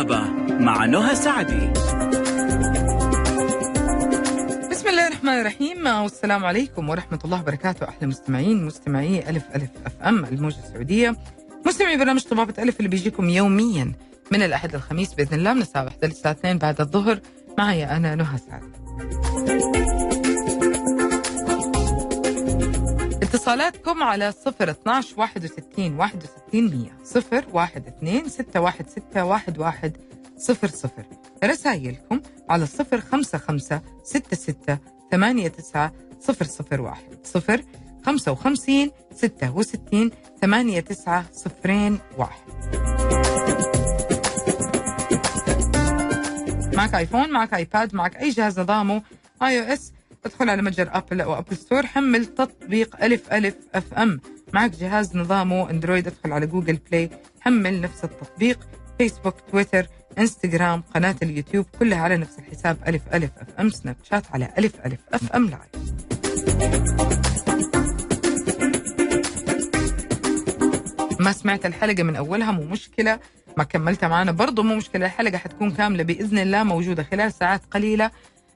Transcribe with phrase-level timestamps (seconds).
[0.00, 0.20] طبابة
[0.58, 1.72] مع نهى سعدي.
[4.70, 5.86] بسم الله الرحمن الرحيم.
[5.86, 7.88] والسلام عليكم ورحمة الله وبركاته.
[7.88, 11.16] أحلى مستمعين مستمعي ألف ألف أف أم الموجة السعودية.
[11.66, 13.92] مستمعي برنامج طبابة ألف اللي بيجيكم يوميا
[14.30, 17.20] من الأحد للخميس بإذن الله من الساعة 1 للساعة 2 بعد الظهر.
[17.58, 18.62] معي أنا نهى سعد.
[23.22, 29.96] اتصالاتكم على 0 12 61 61 100 0 1 2 6 1 6 1 1
[30.38, 30.90] 0 0
[31.44, 34.78] رسائلكم على 0 5 5 6 6
[35.10, 37.62] 8 9 0 0 1 0
[38.06, 43.09] 55 66 8 9 0 1
[46.80, 49.02] معك iPhone معك iPad معك أي جهاز نظامه
[49.42, 49.92] iOS
[50.24, 54.20] ادخل على متجر Apple أو Apple Store حمل تطبيق ألف ألف FM
[54.52, 58.58] معك جهاز نظامه Android ادخل على Google Play حمل نفس التطبيق.
[58.98, 59.86] Facebook Twitter
[60.18, 65.50] Instagram قناة اليوتيوب كلها على نفس الحساب ألف ألف FM Snapchat على ألف ألف FM
[65.50, 65.90] live
[71.20, 73.18] ما سمعت الحلقة من أولها مو مشكلة.
[73.60, 78.10] ما كملتها معنا برضو مو مشكلة الحلقة حتكون كاملة بإذن الله موجودة خلال ساعات قليلة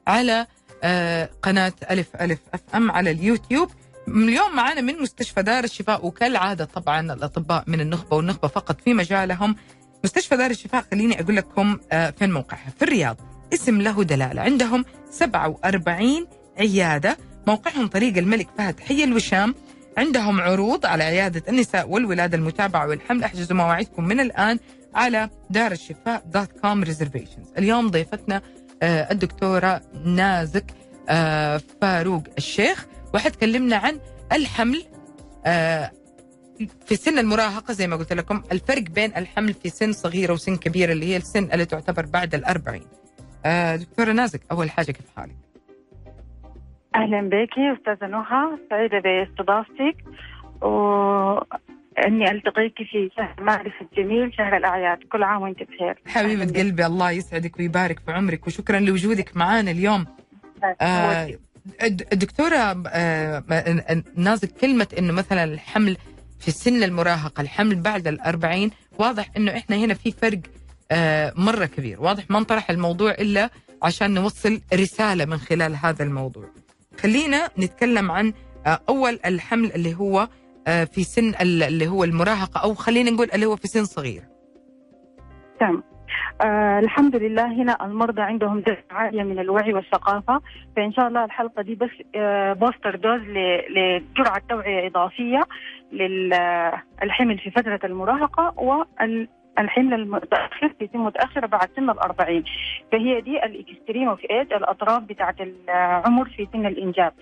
[0.07, 0.47] على
[0.83, 3.69] آه، قناة ألف ألف FM على اليوتيوب.
[4.07, 9.55] اليوم معنا من مستشفى دار الشفاء وكالعادة طبعا الأطباء من النخبة والنخبة فقط في مجالهم.
[10.03, 13.17] مستشفى دار الشفاء خليني أقول لكم آه، فين موقعها؟ في الرياض.
[13.53, 14.41] اسم له دلالة.
[14.41, 16.27] عندهم 47
[16.59, 17.17] عيادة.
[17.47, 19.55] موقعهم طريق الملك فهد حي الوشام.
[19.97, 23.23] عندهم عروض على عيادة النساء والولادة المتابعة والحمل.
[23.23, 24.59] أحجزوا مواعيدكم من الآن.
[24.95, 27.53] على دار الشفاء dot com reservations.
[27.57, 28.41] اليوم ضيفتنا
[28.83, 30.65] آه، الدكتورة نازك
[31.09, 33.99] آه، فاروق الشيخ وحتكلمنا عن
[34.31, 34.83] الحمل
[35.45, 35.91] آه،
[36.85, 40.91] في سن المراهقة زي ما قلت لكم الفرق بين الحمل في سن صغيرة وسن كبيرة
[40.91, 42.87] اللي هي السن اللي تعتبر بعد الأربعين.
[43.75, 45.35] دكتورة نازك أول حاجة كيف حالك؟
[46.95, 49.97] أهلا بك أستاذة نهى سعيدة بإستضافتك.
[51.97, 54.97] واني ألتقيك في شهر معرفه الجميل شهر الأعياد.
[55.11, 55.95] كل عام وأنت بخير.
[56.35, 56.57] بك.
[56.57, 60.05] قلبي الله يسعدك ويبارك في عمرك وشكرا لوجودك معنا اليوم.
[60.81, 61.29] آه،
[61.83, 63.43] الد- الدكتورة آه،
[64.15, 65.97] نازك كلمة إنه مثلا الحمل
[66.39, 70.39] في سن المراهقة الحمل بعد الأربعين واضح إنه إحنا هنا في فرق
[70.91, 72.01] آه، مرة كبير.
[72.01, 73.49] واضح ما انطرح الموضوع إلا
[73.83, 76.45] عشان نوصل رسالة من خلال هذا الموضوع.
[76.99, 78.33] خلينا نتكلم عن
[78.65, 80.27] آه، أول الحمل اللي هو
[80.65, 84.21] في سن ال- اللي هو المراهقة أو خلينا نقول اللي هو في سن صغير.
[85.59, 85.83] تمام.
[86.41, 90.41] آه الحمد لله هنا المرضى عندهم درجة عالية من الوعي والثقافة
[90.75, 93.21] فإن شاء الله الحلقة دي بس آه booster dose
[93.69, 95.41] لجرعة توعية إضافية
[95.91, 102.43] للحمل في فترة المراهقة والحمل المتأخر في سن متأخرة بعد سن الأربعين.
[102.91, 107.13] فهي دي ال extreme of age الأطراف بتاعة العمر في سن الإنجاب.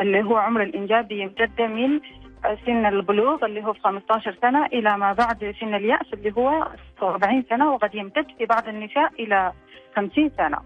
[0.00, 2.00] اللي هو عمر الإنجاب بيمتد من
[2.66, 6.68] سن البلوغ اللي هو في 15 سنة إلى ما بعد سن اليأس اللي هو
[7.02, 9.52] 40 سنة وقد يمتد في بعض النساء إلى
[9.96, 10.58] 50 سنة.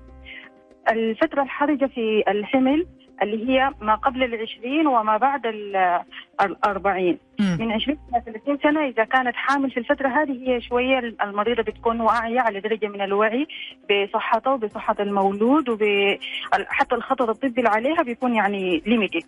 [0.91, 2.87] الفترة الحرجة في الحمل
[3.23, 6.01] اللي هي ما قبل العشرين وما بعد ال-
[6.43, 7.19] الأربعين.
[7.41, 12.01] من 20 إلى 30 سنة إذا كانت حامل في الفترة هذه هي شوية المريضة بتكون
[12.01, 13.47] واعية على درجة من الوعي
[13.91, 19.23] بصحتها وبصحة المولود وحتى الخطر الطبي اللي عليها بيكون يعني ليميتد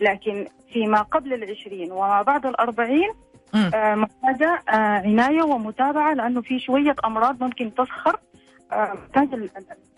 [0.00, 3.10] لكن فيما قبل العشرين وما بعد الأربعين.
[3.74, 8.16] آه، محتاجة آه، عناية ومتابعة لأنه في شوية أمراض ممكن تسخر
[8.72, 9.50] آه، محتاج ال-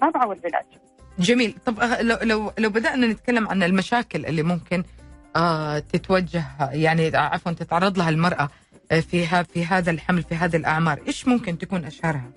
[0.03, 0.65] المتابعة والعلاج
[1.19, 1.55] جميل.
[1.67, 4.85] طب لو لو لو بدأنا نتكلم عن المشاكل اللي ممكن
[5.37, 8.49] آه تتوجه يعني عفوا تتعرض لها المرأة
[8.93, 12.31] آه، في في هذا الحمل في هذه الأعمار إيش ممكن تكون أشهرها؟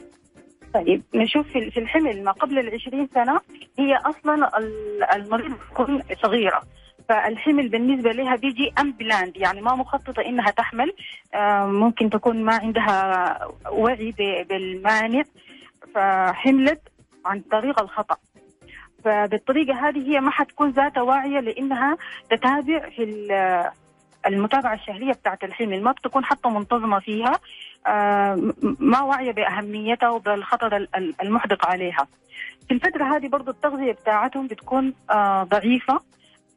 [0.73, 3.39] طيب نشوف في الحمل ما قبل العشرين سنة
[3.79, 6.61] هي أصلا ال- المريض تكون صغيرة.
[7.09, 10.93] فالحمل بالنسبة لها بيجي أمبلاند يعني ما مخططة إنها تحمل
[11.33, 13.39] آه، ممكن تكون ما عندها
[13.71, 14.13] وعي
[14.49, 15.23] بالمانع.
[15.95, 16.81] فحملت
[17.25, 18.17] عن طريق الخطأ.
[19.05, 21.97] فبالطريقة هذه هي ما حتكون ذاتها واعية لأنها
[22.29, 23.69] تتابع في ال-
[24.27, 27.39] المتابعة الشهرية بتاعت الحمل ما بتكون حتى منتظمة فيها
[27.87, 32.07] آه، ما واعية بأهميتها وبالخطر ال- ال- المحدق عليها.
[32.67, 35.99] في الفترة هذه برضو التغذية بتاعتهم بتكون آه، ضعيفة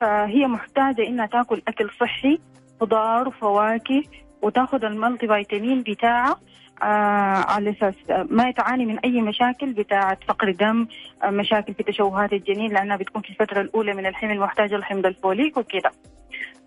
[0.00, 2.38] فهي محتاجة إنها تاكل أكل صحي
[2.80, 4.02] خضار وفواكه
[4.42, 6.36] وتاخذ المالتي فيتامين بتاعها
[6.82, 7.94] آه على أساس
[8.30, 10.86] ما تعاني من أي مشاكل بتاعة فقر دم
[11.24, 15.56] آه مشاكل في تشوهات الجنين لأنها بتكون في الفترة الأولى من الحمل محتاجة لحمض الفوليك
[15.56, 15.90] وكده.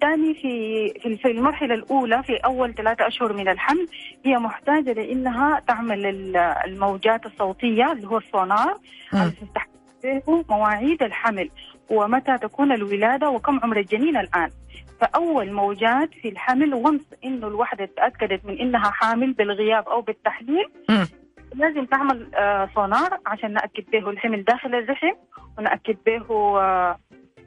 [0.02, 3.88] ثاني في في المرحلة الأولى في أول ثلاثة أشهر من الحمل
[4.26, 8.78] هي محتاجة لإنها تعمل ال- الموجات الصوتية اللي هو السونار
[10.50, 11.50] مواعيد الحمل
[11.90, 14.50] ومتى تكون الولادة وكم عمر الجنين الآن.
[15.02, 20.66] فأول موجات في الحمل وانس إنه الوحدة تأكدت من إنها حامل بالغياب أو بالتحليل.
[21.56, 25.14] لازم تعمل آه، سونار عشان نأكد به الحمل داخل الرحم
[25.58, 26.26] ونأكد به
[26.60, 26.98] آه،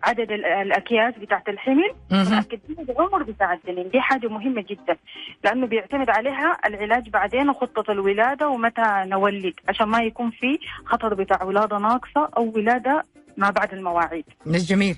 [0.05, 1.91] عدد ال- الأكياس بتاعت الحمل.
[2.13, 4.97] ونأكد به العمر بتاع الجنين دي حاجة مهمة جدا
[5.45, 11.43] لأنه بيعتمد عليها العلاج بعدين وخطة الولادة ومتى نولد عشان ما يكون في خطر بتاع
[11.43, 13.03] ولادة ناقصة أو ولادة
[13.37, 14.97] ما بعد المواعيد جميل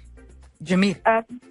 [0.62, 0.94] جميل.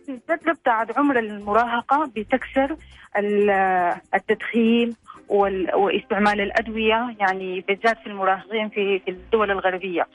[0.05, 2.75] في الفترة بتاعت عمر المراهقة بتكثر
[3.17, 4.95] ال- التدخين
[5.29, 10.07] واستعمال الأدوية يعني بالذات في المراهقين في الدول الغربية.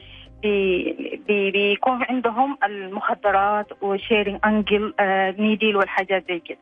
[0.43, 4.95] بي- بي- بيكون عندهم المخدرات و sharing a single
[5.39, 6.59] needle والحاجات زي كده.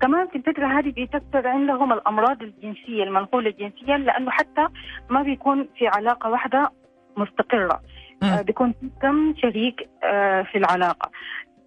[0.00, 4.66] كمان في الفترة هذه بتكثر عندهم الأمراض الجنسية المنقولة جنسيا لأنه حتى
[5.10, 6.70] ما بيكون في علاقة واحدة
[7.16, 7.72] مستقرة.
[7.74, 7.80] آه،
[8.42, 11.10] بيكون في كم شريك آه، في العلاقة.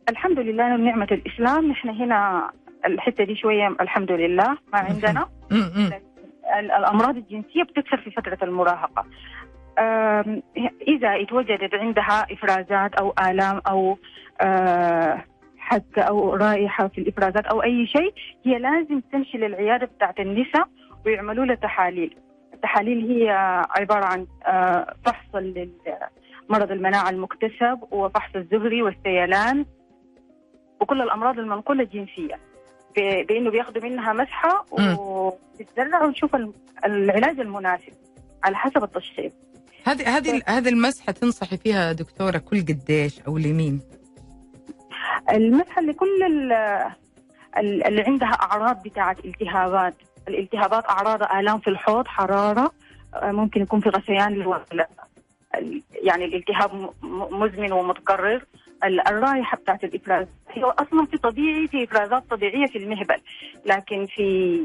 [0.10, 1.68] الحمد لله نعمة الإسلام.
[1.72, 2.52] نحن هنا
[2.86, 5.28] الحتة دي شوية الحمد لله ما عندنا.
[5.52, 5.72] مم.
[5.76, 5.90] مم.
[6.60, 9.06] ال- الأمراض الجنسية بتكثر في فترة المراهقة.
[9.80, 10.42] آم،
[10.88, 13.98] إذا اتوجدت عندها إفرازات أو آلام أو
[14.42, 15.24] آه،
[15.58, 18.14] حكة أو رائحة في الإفرازات أو أي شيء
[18.46, 20.68] هي لازم تمشي للعيادة بتاعت النساء
[21.06, 22.18] ويعملوا لها تحاليل.
[22.54, 23.30] التحاليل هي
[23.80, 25.70] عبارة عن آه، فحص لل-
[26.50, 29.66] مرض المناعة المكتسب وفحص الزهري والسيلان
[30.82, 32.36] وكل الأمراض المنقولة الجنسية
[32.98, 34.98] ب- بأنه بياخدوا منها مسحة مم.
[35.00, 36.54] وبتزرع ونشوف ال-
[36.86, 37.94] العلاج المناسب
[38.44, 39.34] على حسب التشخيص
[39.86, 43.82] هذه هذه هذه المسحة تنصحي فيها دكتورة كل قديش أو لمين؟
[45.32, 46.52] المسحة لكل ال-
[47.58, 49.96] ال- اللي عندها أعراض بتاعة التهابات
[50.28, 52.72] الالتهابات أعراض آلام في الحوض حرارة
[53.16, 54.86] آه، ممكن يكون في غثيان ال-
[56.04, 56.90] يعني الالتهاب
[57.32, 58.46] مزمن ومتكرر
[58.84, 63.18] ال- الرائحة بتاعت الإفراز هي أصلا في طبيعي في إفرازات طبيعية في المهبل
[63.66, 64.60] لكن في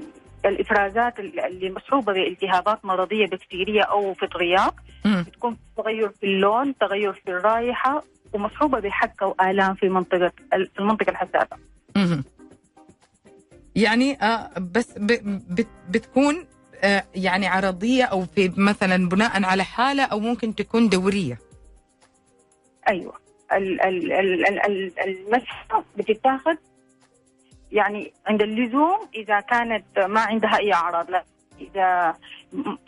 [0.44, 4.74] الإفرازات ال- اللي مصحوبة بالتهابات مرضية بكتيرية أو فطريات.
[5.06, 8.02] بتكون تغير في اللون تغير في الرائحة
[8.32, 11.56] ومصحوبة بحكة وآلام في منطقة في المنطقة الحساسة
[11.96, 12.24] مهم.
[13.76, 14.98] يعني آه بس
[15.90, 16.46] بتكون
[17.14, 21.38] يعني عرضية أو في مثلا بناء على حالة أو ممكن تكون دورية.
[22.88, 23.12] أيوه.
[23.52, 26.54] ال- ال- ال- ال- ال- المسحة بتتاخذ
[27.72, 31.24] يعني عند اللزوم إذا كانت ما عندها أي أعراض لا.
[31.60, 32.14] إذا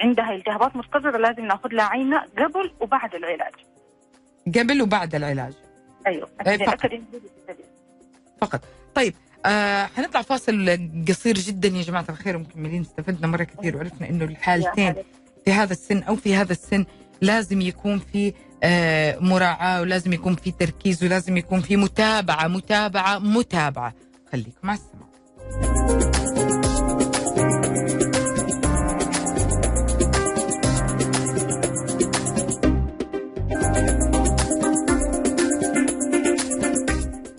[0.00, 3.52] عندها التهابات متكرره لازم نأخذ لها عينة قبل وبعد العلاج.
[4.58, 5.52] قبل وبعد العلاج.
[6.06, 6.28] أيوه.
[6.46, 6.90] إيه، فقط.
[8.40, 8.60] فقط.
[8.94, 9.14] طيب
[9.46, 10.78] آه حنطلع فاصل
[11.08, 12.80] قصير جدا يا جماعة الخير ومكملين.
[12.80, 14.94] استفدنا مرة كثير وعرفنا إنه الحالتين
[15.44, 16.84] في هذا السن أو في هذا السن
[17.20, 18.32] لازم يكون في
[18.64, 23.94] آه، مراعاة ولازم يكون في تركيز ولازم يكون في متابعة متابعة متابعة.
[24.32, 26.41] خليكم مع السماء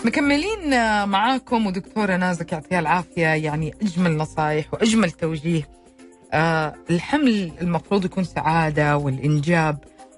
[0.05, 0.69] مكملين
[1.09, 3.27] معاكم ودكتورة نازك يعطيها العافية.
[3.27, 5.63] يعني أجمل نصائح وأجمل توجيه.
[6.33, 9.77] آه الحمل المفروض يكون سعادة والإنجاب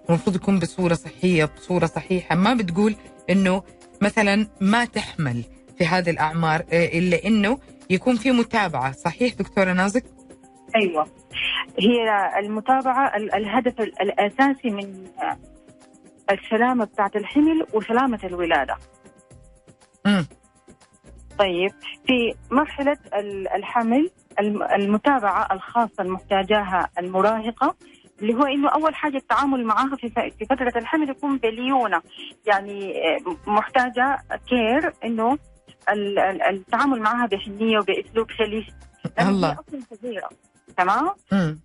[0.09, 2.35] المفروض يكون بصورة صحية بصورة صحيحة.
[2.35, 2.95] ما بتقول
[3.29, 3.63] إنه
[4.01, 5.43] مثلا ما تحمل
[5.77, 7.57] في هذه الأعمار آه، إلا إنه
[7.89, 8.91] يكون في متابعة.
[8.91, 10.03] صحيح دكتورة نازك؟
[10.75, 11.05] أيوه.
[11.79, 15.37] هي المتابعة ال- الهدف ال- الأساسي من آه،
[16.31, 18.75] السلامة بتاعت الحمل وسلامة الولادة.
[20.05, 20.25] مم.
[21.39, 21.71] طيب
[22.07, 24.09] في مرحلة ال- الحمل
[24.39, 27.75] الم- المتابعة الخاصة المحتاجاها المراهقة
[28.21, 32.01] اللي هو إنه أول حاجة التعامل معاها في فترة الحمل يكون بليونة
[32.47, 34.17] يعني آه، محتاجة
[34.49, 35.37] كير إنه
[35.89, 38.27] ال- ال- التعامل معاها بحنية وبأسلوب
[39.19, 39.51] هي الله.
[39.53, 40.29] أصلا صغيره
[40.77, 41.09] تمام.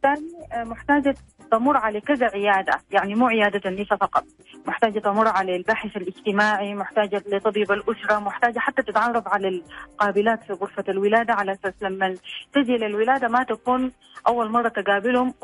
[0.02, 1.14] ثاني آه، محتاجة
[1.50, 4.24] تمر على كذا عيادة يعني مو عيادة النساء فقط
[4.66, 10.84] محتاجة تمر على الباحث الاجتماعي محتاجة لطبيب الأسرة محتاجة حتى تتعرف على القابلات في غرفة
[10.88, 12.16] الولادة على أساس لما
[12.54, 13.92] تجي للولادة ما تكون
[14.28, 15.34] أول مرة تقابلهم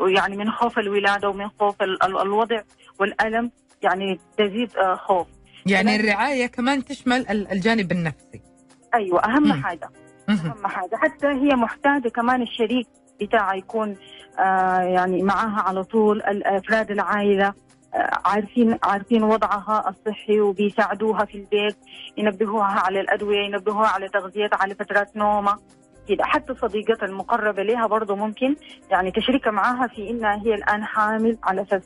[0.00, 2.60] ويعني من خوف الولادة ومن خوف ال- ال- الوضع
[3.00, 3.50] والألم
[3.82, 5.26] يعني تزيد آه، خوف
[5.66, 5.96] يعني.
[5.96, 8.42] الرعاية كمان تشمل ال- الجانب النفسي
[8.94, 9.62] أيوة أهم مم.
[9.64, 9.90] حاجة.
[10.28, 12.86] أهم حاجة حتى هي محتاجة كمان الشريك
[13.20, 13.96] بتاعها يكون
[14.82, 17.54] يعني معاها على طول افراد العائلة.
[17.94, 21.76] آه، عارفين عارفين وضعها الصحي وبيساعدوها في البيت
[22.16, 25.58] ينبهوها على الأدوية ينبهوها على تغذيتها على فترات نومها
[26.08, 28.56] كده حتى صديقتها المقربة لها برضه ممكن
[28.90, 31.82] يعني تشركها معاها في إنها هي الآن حامل على أساس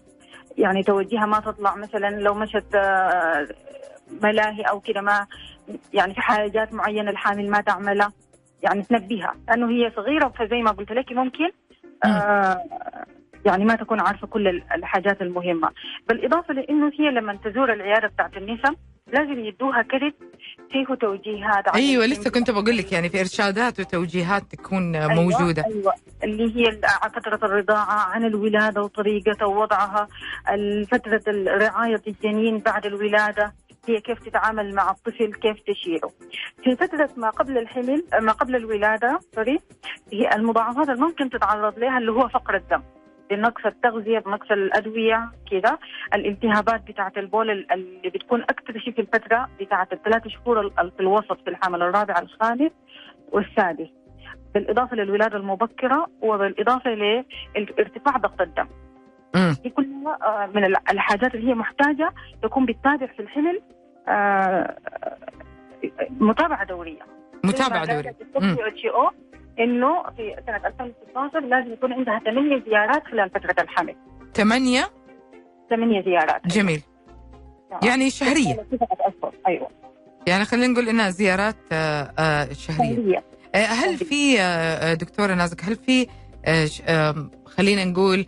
[0.59, 3.49] يعني توجيها ما تطلع مثلا لو مشت آه،
[4.23, 5.27] ملاهي أو كده ما
[5.93, 8.13] يعني في حاجات معينة الحامل ما تعملها.
[8.63, 11.68] يعني تنبهها لأنه هي صغيرة فزي ما قلت لك ممكن آه
[13.47, 15.71] يعني ما تكون عارفة كل ال- الحاجات المهمة.
[16.09, 18.75] بالإضافة لإنه هي لما تزور العيادة بتاعت النساء
[19.13, 20.15] لازم يدوها كريت
[20.73, 22.07] فيه توجيهات أيوه.
[22.07, 25.65] لسه كنت بقول لك يعني في إرشادات وتوجيهات تكون أيوة، موجودة.
[25.67, 25.93] أيوه.
[26.25, 26.79] اللي هي
[27.15, 30.09] فترة الرضاعة عن الولادة وطريقتها ووضعها
[30.91, 33.53] فترة رعايه الجنين بعد الولادة.
[33.91, 36.11] هي كيف تتعامل مع الطفل كيف تشيله.
[36.65, 39.59] في فترة ما قبل الحمل ما قبل الولادة سوري
[40.13, 42.83] هي المضاعفات اللي ممكن تتعرض لها اللي هو فقر الدم.
[43.31, 45.79] بنقص التغذية بنقص الأدوية كذا.
[46.15, 51.41] الالتهابات بتاعة البول ال- اللي بتكون أكثر شيء في الفترة بتاعة الثلاث شهور في الوسط
[51.45, 52.71] في الحمل الرابع الخامس
[53.33, 53.89] والسادس.
[54.55, 58.69] بالإضافة للولادة المبكرة وبالإضافة لارتفاع ضغط الدم.
[59.63, 62.11] دي كلها آه، من ال- الحاجات اللي هي محتاجة
[62.43, 63.61] تكون بتتابع في الحمل.
[64.09, 64.77] آه،
[66.21, 66.99] متابعة دورية.
[67.45, 68.11] متابعة دوري
[68.41, 68.57] مم.
[68.61, 69.11] إتش أو
[69.61, 73.97] إنه في سنة 2016 لازم يكون عندها ثمانية زيارات خلال فترة الحمل.
[74.35, 74.89] ثمانية؟
[75.71, 76.47] ثمانية زيارات.
[76.47, 76.83] جميل.
[77.83, 78.55] يعني شهرية.
[78.55, 79.69] تسعة أشهر أيوة.
[80.27, 83.25] يعني خلينا نقول إنها زيارات آه، آه، شهرية.
[83.55, 84.37] آه، هل في
[85.01, 86.07] دكتورة نازك هل في
[87.45, 88.27] خلينا نقول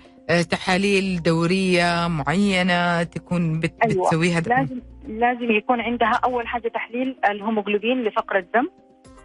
[0.50, 4.04] تحاليل دورية معينة تكون بت- أيوة.
[4.06, 8.68] بتسويها؟ د- لازم لازم يكون عندها أول حاجة تحليل الهيموغلوبين لفقر الدم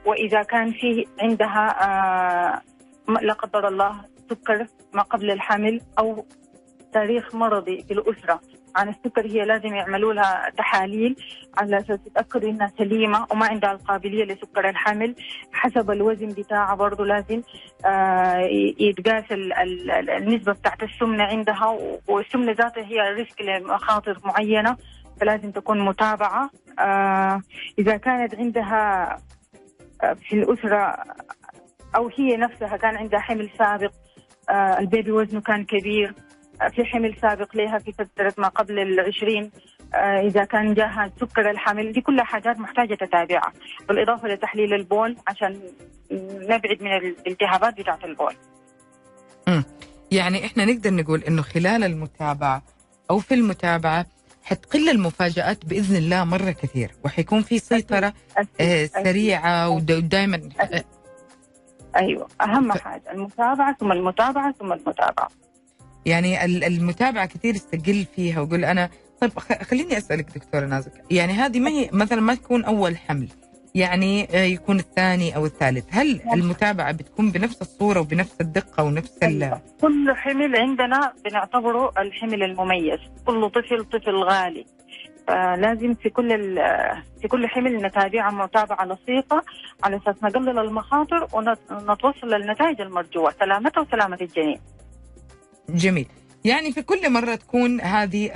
[0.05, 2.61] وإذا كان في عندها آه
[3.21, 6.25] لا قدر الله سكر ما قبل الحمل أو
[6.93, 8.41] تاريخ مرضي في الأسرة.
[8.75, 11.15] عن السكر هي لازم يعملوا لها تحاليل
[11.57, 15.15] على أساس يتأكدوا إنها سليمة وما عندها القابلية لسكر الحمل
[15.51, 17.41] حسب الوزن بتاعها برضه لازم
[17.85, 18.37] آه
[18.79, 21.77] يتقاس ال- ال- ال- النسبة بتاعت السمنة عندها
[22.07, 24.77] والسمنة ذاتها هي risk لمخاطر معينة.
[25.21, 26.49] فلازم تكون متابعة.
[26.79, 27.41] آه
[27.79, 29.17] إذا كانت عندها
[30.03, 30.95] آه، في الأسرة
[31.95, 33.91] أو هي نفسها كان عندها حمل سابق
[34.49, 36.13] آه ال baby وزنه كان كبير
[36.75, 39.51] في حمل سابق لها في فترة ما قبل العشرين
[39.95, 43.53] إذا كان جاها سكر الحمل دي كلها حاجات محتاجة تتابعها.
[43.89, 45.59] بالإضافة لتحليل البول عشان
[46.41, 48.33] نبعد من الالتهابات بتاعة البول.
[50.11, 52.61] يعني إحنا نقدر نقول إنه خلال المتابعة
[53.11, 54.05] أو في المتابعة
[54.45, 56.91] حتقل المفاجآت بإذن الله مرة كثير.
[57.05, 58.13] وحيكون في سيطرة
[58.61, 60.49] آه، سريعة ودائما
[61.95, 65.29] أيوه أهم حاجة المتابعة ثم المتابعة ثم المتابعة.
[66.05, 68.89] يعني ال- المتابعة كثير استقل فيها ويقول أنا
[69.21, 70.91] طيب خليني أسألك دكتورة نازك.
[71.11, 73.27] يعني هذه ما هي مثلا ما تكون أول حمل.
[73.75, 75.85] يعني آه، يكون الثاني أو الثالث.
[75.89, 79.61] هل المتابعة بتكون بنفس الصورة وبنفس الدقة ونفس ال أيوة.
[79.81, 82.99] كل حمل عندنا بنعتبره الحمل المميز.
[83.25, 84.65] كل طفل طفل غالي.
[85.27, 86.55] فلازم في كل
[87.21, 89.43] في كل حمل نتابعها متابعة لصيقة
[89.83, 93.33] على أساس نقلل المخاطر ونتوصل للنتائج المرجوة.
[93.39, 94.59] سلامتها وسلامة الجنين.
[95.69, 96.07] جميل.
[96.45, 98.31] يعني في كل مرة تكون هذه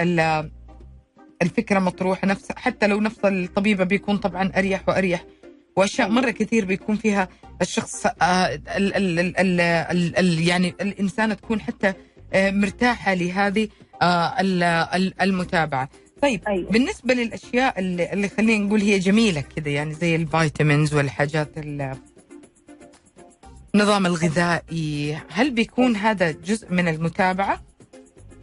[1.42, 5.26] الفكرة مطروحة نفس حتى لو نفس الطبيبة بيكون طبعا أريح وأريح.
[5.76, 7.30] وأشياء مرة كثير بيكون فيها
[7.62, 8.14] الشخص آه،
[8.56, 11.94] ال ال ال ال ال ال يعني الإنسانة تكون حتى
[12.34, 13.68] آه، مرتاحة لهذه
[14.02, 14.06] آه،
[14.42, 15.90] ال- ال- المتابعة.
[16.22, 16.72] طيب أيوه.
[16.72, 21.96] بالنسبة للأشياء اللي, اللي خلينا نقول هي جميلة كذا يعني زي الفيتامينز والحاجات ال-
[23.76, 27.62] النظام الغذائي هل بيكون هذا جزء من المتابعة؟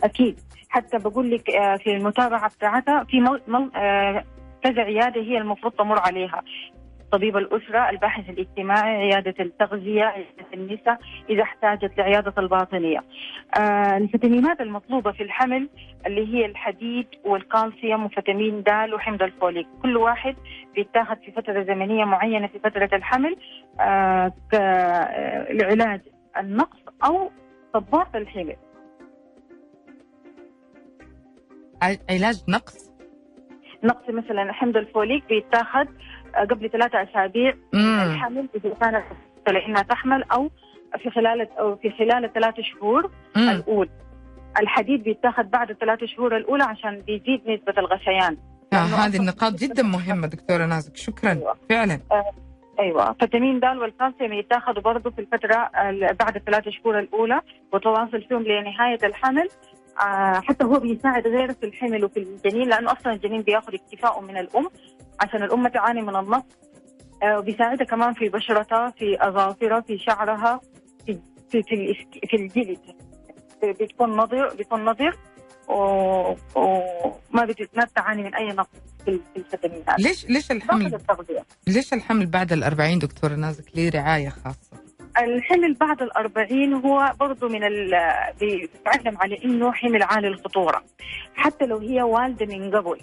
[0.03, 0.37] أكيد.
[0.69, 3.41] حتى بقول لك آه، في المتابعة بتاعتها في.
[3.77, 4.25] آه،
[4.63, 6.43] كذا عيادة هي المفروض تمر عليها.
[7.13, 10.99] طبيب الأسرة الباحث الاجتماعي عيادة التغذية عيادة النساء
[11.31, 13.05] إذا احتاجت لعيادة الباطنية.
[13.59, 15.69] آه الفيتامينات المطلوبة في الحمل
[16.07, 19.67] اللي هي الحديد والكالسيوم وفيتامين د وحمض الفوليك.
[19.83, 20.37] كل واحد
[20.75, 23.37] بيتاخذ في فترة زمنية معينة في فترة الحمل
[25.51, 26.01] لعلاج
[26.39, 27.31] النقص أو
[27.75, 28.57] صبات الحمل
[31.83, 32.91] علاج نقص؟
[33.85, 35.87] نقص مثلا حمض الفوليك بيتاخذ
[36.37, 37.55] آه، قبل ثلاثة أسابيع.
[37.75, 39.05] الحمل إذا كانت
[39.49, 40.51] لأنها تحمل أو
[41.03, 43.49] في خلال أو في خلال الثلاث شهور مم.
[43.49, 43.91] الأولى
[44.61, 48.37] الحديد بيتاخذ بعد الثلاث شهور الأولى عشان بيزيد نسبة الغثيان
[48.73, 51.57] آه هذه النقاط جدا مهمة دكتورة نازك شكرا أيوة.
[51.71, 52.01] فعلا
[52.81, 57.41] أيوه فيتامين د والكالسيوم يتاخذوا برضه في الفترة ال- بعد الثلاث شهور الأولى
[57.73, 59.76] وتواصل فيهم لنهاية الحمل آه،
[60.41, 64.69] حتى هو بيساعد غيره في الحمل وفي الجنين لأنه أصلا الجنين بيأخذ اكتفاءه من الأم
[65.21, 66.45] عشان الأم تعاني من النقص.
[67.23, 70.61] آه، وبيساعدها كمان في بشرتها في أظافرها في شعرها
[71.07, 71.19] في
[71.51, 72.79] في في, في الجلد.
[73.63, 75.17] بتكون نظر بتكون نظر
[75.69, 76.37] وما
[77.75, 78.69] ما بتعاني من أي نقص
[79.05, 80.99] في في الفيتامينات ليش ليش الحمل
[81.67, 84.66] ليش الحمل بعد ال 40 دكتورة نازك ليه رعاية خاصة؟
[85.21, 87.91] الحمل بعد الأربعين هو برضو من ال
[88.41, 90.83] بيتعلم على إنه حمل عالي الخطورة.
[91.35, 93.01] حتى لو هي والدة من قبل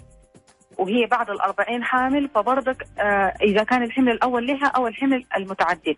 [0.78, 5.96] وهي بعد الأربعين حامل فبرضك آه إذا كان الحمل الأول لها أو الحمل المتعدد.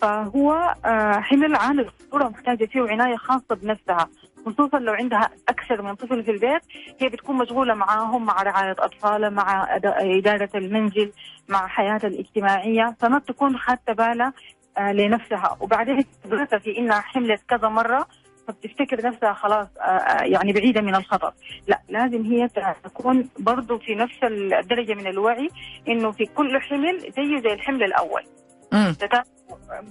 [0.00, 4.08] فهو آه حمل عالي الخطورة محتاجة فيه عناية خاصة بنفسها
[4.46, 6.62] خصوصا لو عندها أكثر من طفل في البيت.
[7.00, 11.12] هي بتكون مشغولة معاهم مع رعاية أطفالها مع إدارة المنزل
[11.48, 12.96] مع حياتها الاجتماعية.
[13.00, 14.32] فما بتكون خدت بالها
[14.78, 15.56] لنفسها.
[15.60, 18.06] وبعدين تدرسها في إنها حملت كذا مرة
[18.48, 21.32] فبتفتكر نفسها خلاص آه، آه، يعني بعيدة من الخطر.
[21.68, 22.48] لا لازم هي
[22.84, 25.48] تكون برضو في نفس الدرجة من الوعي
[25.88, 28.22] إنه في كل حمل زيه زي الحمل الأول.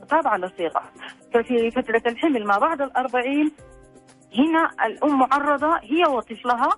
[0.02, 0.82] متابعة للصيغة.
[1.34, 3.52] ففي فترة الحمل ما بعد الأربعين
[4.38, 6.70] هنا الأم معرضة هي وطفلها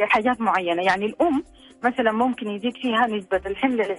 [0.00, 0.82] لحاجات معينة.
[0.82, 1.44] يعني الأم
[1.84, 3.96] مثلا ممكن يزيد فيها نسبة الحمل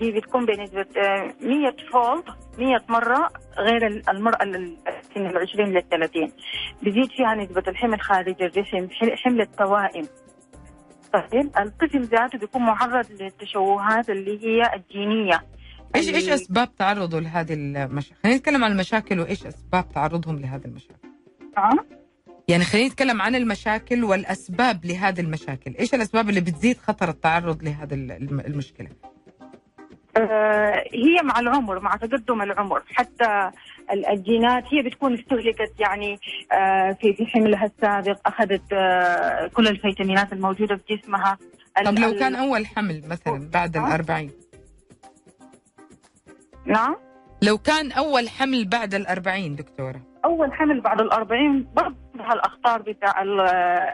[0.00, 2.24] دي بتكون بنسبة آه، 100 فولد
[2.58, 4.76] 100 مرة غير ال- المرأة ال-
[5.16, 6.32] من ال 20 لل 30
[6.82, 10.06] بيزيد فيها نسبة الحمل خارج الرحم حمل التوائم
[11.12, 15.40] طيب الطفل ذاته بيكون معرض للتشوهات اللي هي الجينية
[15.96, 21.08] إيش إيش أسباب تعرضه لهذه المشاكل؟ خلينا نتكلم عن المشاكل وإيش أسباب تعرضهم لهذه المشاكل.
[21.58, 21.70] آه؟
[22.48, 27.94] يعني خلينا نتكلم عن المشاكل والأسباب لهذه المشاكل، إيش الأسباب اللي بتزيد خطر التعرض لهذه
[27.94, 28.88] الم- المشكلة؟
[30.30, 32.82] آه، هي مع العمر مع تقدم العمر.
[32.94, 33.50] حتى
[33.92, 36.18] ال- الجينات هي بتكون استهلكت يعني
[36.52, 41.38] آه، في في حملها السابق أخذت آه، كل الفيتامينات الموجودة في جسمها.
[41.78, 43.94] ال- طب لو ال- كان أول حمل مثلا بعد ال آه.
[43.94, 44.30] 40
[46.66, 46.96] نعم؟
[47.42, 51.96] لو كان أول حمل بعد ال 40 دكتورة؟ أول حمل بعد الأربعين برضه
[52.32, 53.40] الأخطار بتاع ال-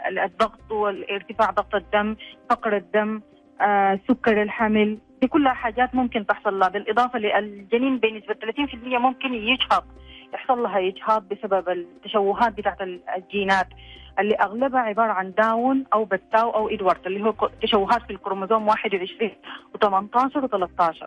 [0.09, 2.17] ال- الضغط والارتفاع ضغط الدم
[2.51, 3.21] فقر الدم
[3.61, 9.85] آه، سكر الحمل دي كلها حاجات ممكن تحصل لها بالإضافة للجنين بنسبه 30% ممكن يجهض
[10.35, 13.67] يحصل لها إجهاض بسبب التشوهات بتاعت ال- الجينات
[14.19, 19.31] اللي أغلبها عبارة عن Down أو Patau أو ادوارد اللي هو تشوهات في الكروموزوم 21
[19.75, 21.07] و18 و13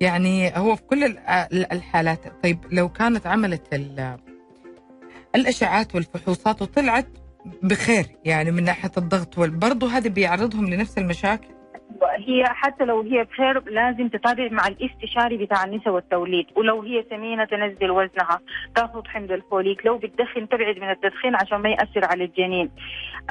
[0.00, 4.16] يعني هو في كل ال- ال- الحالات طيب لو كانت عملت ال-
[5.34, 7.06] الاشعاعات والفحوصات وطلعت
[7.62, 11.53] بخير يعني من ناحية الضغط برضه هذا بيعرضهم لنفس المشاكل؟
[12.18, 16.46] هي حتى لو هي بخير لازم تتابع مع الاستشاري بتاع النساء والتوليد.
[16.56, 18.40] ولو هي سمينة تنزل وزنها
[18.74, 19.86] تاخذ حمض الفوليك.
[19.86, 22.70] لو بتدخن تبعد من التدخين عشان ما يأثر على الجنين.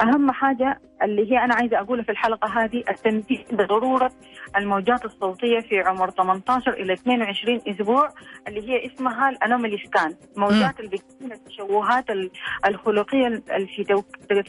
[0.00, 4.10] أهم حاجة اللي هي أنا عايزة أقولها في الحلقة هذه التنبيه بضروره
[4.56, 8.08] الموجات الصوتية في عمر 18 إلى 22 أسبوع
[8.48, 10.14] اللي هي اسمها الأنومالي سكان.
[10.36, 12.30] موجات اللي بتكون التشوهات ال-
[12.66, 13.84] الخلقية ال- في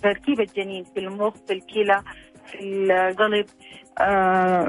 [0.01, 2.01] تركيب الجنين في المخ في الكلى
[2.45, 3.45] في القلب.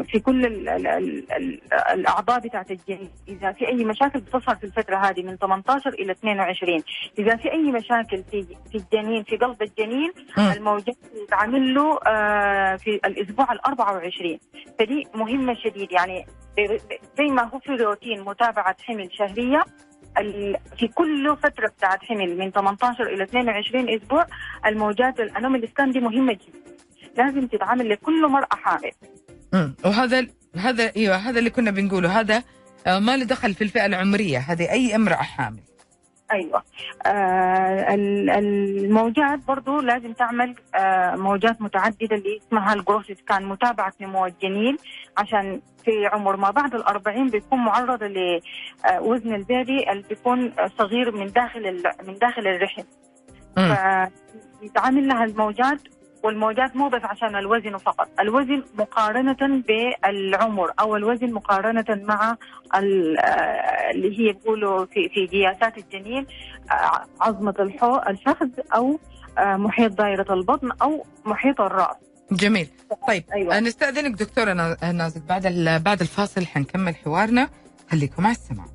[0.06, 1.60] في كل ال ال ال ال
[1.92, 6.82] الأعضاء بتاعت الجنين إذا في أي مشاكل بتظهر في الفترة هذه من 18 إلى 22
[7.18, 10.12] إذا في أي مشاكل في في الجنين في قلب الجنين.
[10.56, 14.38] الموجات يتعمل له آه، في الأسبوع ال 24
[14.78, 15.92] فدي مهمة شديد.
[15.92, 16.26] يعني
[17.18, 19.64] زي ما هو في روتين متابعة حمل شهرية
[20.78, 24.26] في كل فترة بتاعت حمل من 18 إلى 22 أسبوع
[24.66, 26.75] الموجات الانومال سكان دي مهمة جدا.
[27.16, 28.90] لازم تتعامل لكل مرأة حامل.
[29.84, 30.26] وهذا
[30.56, 32.20] هذا إيوه هذا اللي كنا بنقوله.
[32.20, 32.42] هذا
[32.86, 34.38] آه، ما له دخل في الفئة العمرية.
[34.38, 35.60] هذه أي امرأة حامل.
[36.32, 36.62] أيوه.
[37.06, 44.26] آه ال- الموجات برضو لازم تعمل آه موجات متعددة اللي اسمها الجروث سكان متابعة نمو
[44.26, 44.76] الجنين
[45.18, 51.66] عشان في عمر ما بعد الأربعين بيكون معرض لوزن البيبي اللي بيكون صغير من داخل
[51.66, 52.82] ال- من داخل الرحم.
[53.56, 53.76] مم.
[54.60, 55.80] فيتعامل لها الموجات
[56.26, 58.08] والموجات مو بس عشان الوزن فقط.
[58.20, 59.36] الوزن مقارنة
[59.68, 62.36] بالعمر أو الوزن مقارنة مع
[62.74, 66.26] آه، اللي هي بيقولوا في في قياسات الجنين
[66.70, 67.54] آه، عظمة
[68.08, 68.98] الفخذ أو
[69.38, 71.96] آه، محيط دائرة البطن أو محيط الرأس.
[72.32, 72.68] جميل.
[73.08, 73.56] طيب أيوة.
[73.56, 75.46] آه، نستأذنك دكتورة نا- نازك بعد
[75.84, 77.48] بعد الفاصل حنكمل حوارنا.
[77.90, 78.66] خليكم مع السماع.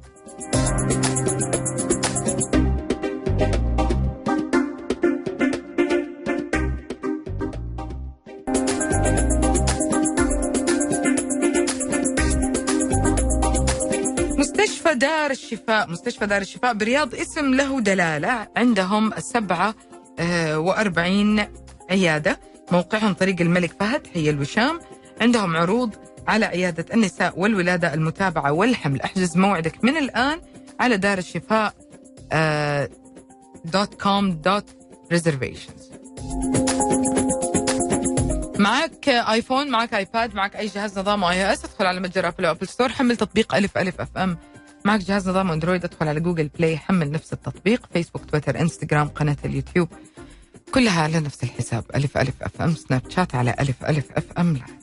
[14.94, 19.76] دار الشفاء مستشفى دار الشفاء برياض اسم له دلالة عندهم السبعة
[20.20, 21.46] آه، وأربعين
[21.90, 22.40] عيادة.
[22.72, 24.80] موقعهم طريق الملك فهد حي الوشام.
[25.22, 25.96] عندهم عروض
[26.28, 29.02] على عيادة النساء والولادة المتابعة والحمل.
[29.02, 30.42] أحجز موعدك من الآن
[30.80, 31.74] على دار الشفاء
[33.66, 34.66] dot com dot
[35.12, 35.92] reservations
[38.60, 41.66] معك آيفون معك آيباد معك أي جهاز نظام iOS.
[41.66, 44.38] ادخل على متجر آبل Apple Store حمل تطبيق ألف ألف أف أم
[44.86, 49.38] معك جهاز نظام أندرويد أدخل على Google Play حمل نفس التطبيق فيسبوك تويتر إنستغرام قناة
[49.46, 49.88] اليوتيوب.
[50.74, 51.84] كلها على نفس الحساب.
[51.96, 52.76] ألف ألف أف أم.
[52.76, 54.54] سناب شات على ألف ألف أف أم.
[54.54, 54.82] live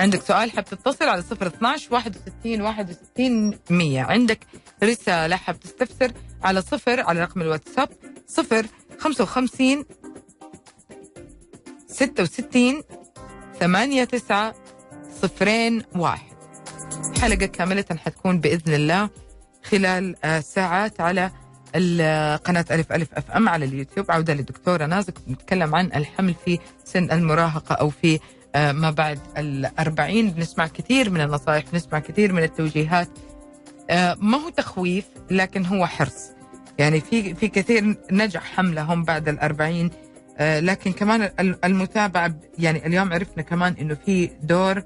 [0.00, 4.38] عندك سؤال حاب تتصل على 012 61 61 100 عندك
[4.84, 6.12] رسالة حاب تستفسر
[6.42, 7.88] على صفر على رقم الواتساب
[8.26, 8.66] صفر
[8.98, 9.84] 55
[11.88, 12.82] 66
[13.60, 14.54] 8 9
[15.22, 16.30] صفرين واحد.
[17.20, 19.10] حلقة كاملة حتكون بإذن الله
[19.64, 21.30] خلال آه، ساعات على
[21.74, 24.10] ال- قناة ألف ألف أف أم على اليوتيوب.
[24.10, 28.20] عودة للدكتورة نازك نتكلم عن الحمل في سن المراهقة أو في
[28.54, 30.30] آه، ما بعد الأربعين.
[30.30, 33.08] بنسمع كثير من النصائح بنسمع كثير من التوجيهات.
[33.90, 36.30] آه، ما هو تخويف لكن هو حرص.
[36.78, 39.90] يعني في في كثير نجح حملهم بعد الأربعين.
[40.38, 44.82] آه، لكن كمان ال- المتابعة يعني اليوم عرفنا كمان إنه في دور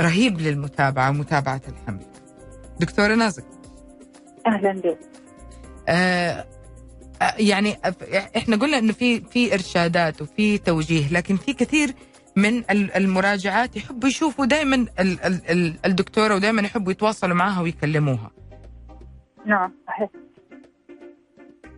[0.00, 2.06] رهيب للمتابعة ومتابعة الحمل
[2.80, 3.44] دكتورة نازك
[4.46, 4.98] أهلا بك.
[5.88, 6.44] آه،
[7.22, 7.76] آه، يعني
[8.36, 11.94] إحنا قلنا إنه في في إرشادات وفي توجيه لكن في كثير
[12.36, 14.86] من ال- المراجعات يحبوا يشوفوا دائما
[15.86, 18.30] الدكتورة ودائما يحبوا يتواصلوا معها ويكلموها.
[19.46, 20.08] نعم صحيح.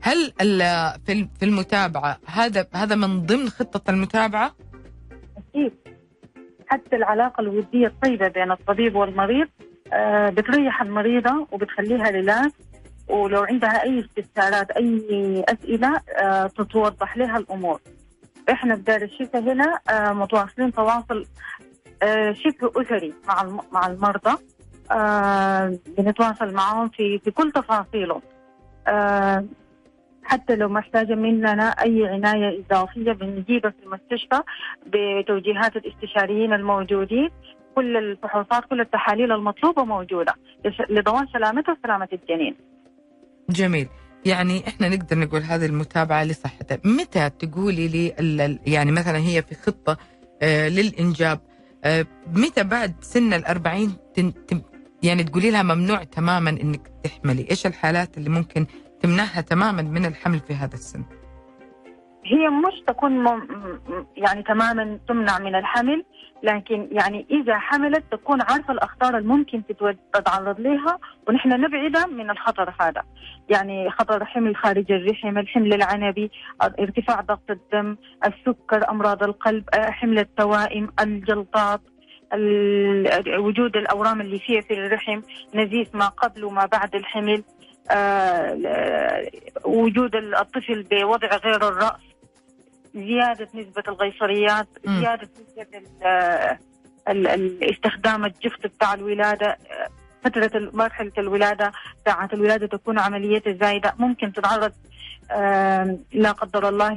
[0.03, 0.33] هل
[1.07, 4.55] في ال- في المتابعة هذا هذا من ضمن خطة المتابعة؟
[5.37, 5.73] أكيد.
[6.71, 9.49] حتى العلاقة الودية الطيبة بين الطبيب والمريض
[9.93, 12.55] آه، بتريح المريضة وبتخليها ريلاكس
[13.09, 17.81] ولو عندها أي استفسارات أي أسئلة آه، تتوضح لها الأمور.
[18.51, 21.27] إحنا في دار الشفاء هنا آه، متواصلين تواصل
[22.33, 24.37] شبه أسري مع مع المرضى
[25.99, 28.23] بنتواصل معهم في في كل تفاصيلهم.
[30.31, 34.41] حتى لو محتاجة مننا أي عناية إضافية بنجيبها في المستشفى
[34.87, 37.29] بتوجيهات الاستشاريين الموجودين.
[37.75, 40.35] كل الفحوصات كل التحاليل المطلوبة موجودة.
[40.67, 42.57] لش- لضمان سلامتها وسلامة الجنين.
[43.51, 43.89] جميل.
[44.27, 49.43] يعني إحنا نقدر نقول هذه المتابعة لصحتها متى تقولي لي ال- ال- يعني مثلا هي
[49.43, 49.97] في خطة
[50.43, 51.41] آه للإنجاب
[51.85, 53.43] آه متى بعد سن
[54.15, 54.63] تن تم
[55.03, 58.67] يعني تقولي لها ممنوع تماما إنك تحملي؟ إيش الحالات اللي ممكن
[59.03, 61.05] تمنعها تماما من الحمل في هذا السن.
[62.25, 63.29] هي مش تكون م...
[63.29, 66.05] م- يعني تماما تمنع من الحمل
[66.43, 69.63] لكن يعني إذا حملت تكون عارفة الأخطار الممكن
[70.15, 73.03] تتعرض لها ونحن نبعدها من الخطر هذا.
[73.51, 76.31] يعني خطر حمل خارج الرحم الحمل العنبي
[76.63, 81.81] ارتفاع ضغط الدم السكر أمراض القلب حمل التوائم الجلطات
[82.35, 85.21] ال- وجود الأورام اللي فيها في الرحم
[85.55, 87.43] نزيف ما قبل وما بعد الحمل.
[89.65, 92.01] وجود الطفل بوضع غير الرأس
[92.95, 94.69] زيادة نسبة القيصريات.
[95.01, 95.67] زيادة نسبة
[97.09, 99.89] ال- استخدام الجفت بتاع الولادة آه،
[100.25, 101.73] فترة مرحلة الولادة
[102.07, 104.73] ساعة الولادة تكون عمليات زايدة ممكن تتعرض
[106.13, 106.93] لا قدر الله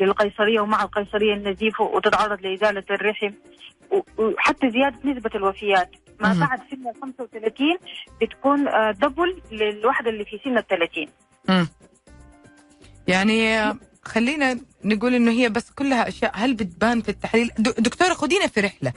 [0.00, 3.30] للقيصرية ومع القيصرية النزيف وتتعرض لإزالة الرحم
[4.18, 5.90] وحتى زيادة نسبة الوفيات
[6.28, 6.46] ما.
[6.46, 7.78] بعد سن ال 35
[8.22, 11.06] بتكون آه، دبل للوحدة اللي في سن ال 30
[11.48, 11.68] مم.
[13.08, 16.32] يعني آه، خلينا نقول إنه هي بس كلها أشياء.
[16.34, 18.92] هل بتبان في التحليل؟ دكتورة خدينا في رحلة.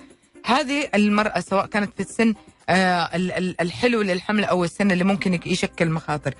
[0.45, 2.33] هذه المرأة سواء كانت في السن
[2.69, 6.33] آه، ال- ال- الحلو للحمل أو السن اللي ممكن يشكل مخاطر.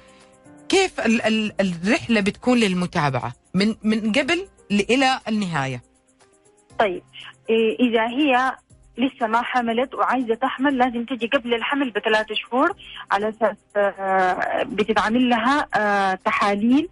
[0.69, 5.83] كيف ال- ال- الرحلة بتكون للمتابعة؟ من من قبل إلى النهاية.
[6.79, 7.03] طيب
[7.79, 8.55] إذا هي
[8.97, 12.75] لسه ما حملت وعايزة تحمل لازم تجي قبل الحمل بثلاث شهور
[13.11, 16.89] على أساس آه، بتتعمل لها آه، تحاليل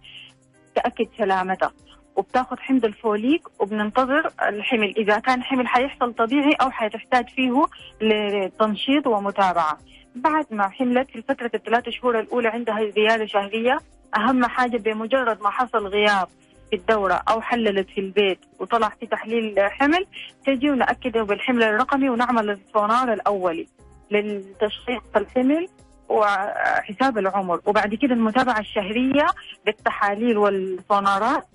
[0.74, 1.72] تأكد سلامتها.
[2.16, 4.94] وبتاخذ حمض الفوليك وبننتظر الحمل.
[4.96, 7.66] إذا كان حمل حيحصل طبيعي أو حتحتاج فيه
[8.00, 9.78] لتنشيط ومتابعة.
[10.16, 13.78] بعد ما حملت في فترة الثلاث شهور الأولى عندها زيادة شهرية
[14.16, 16.28] أهم حاجة بمجرد ما حصل غياب
[16.74, 20.06] في الدورة أو حللت في البيت وطلع في تحليل حمل
[20.46, 23.66] تجي ونأكد بالحمل الرقمي ونعمل السونار الأولي
[24.10, 25.68] للتشخيص الحمل
[26.08, 27.60] وحساب العمر.
[27.66, 29.26] وبعد كده المتابعة الشهرية
[29.66, 31.46] بالتحاليل والسونارات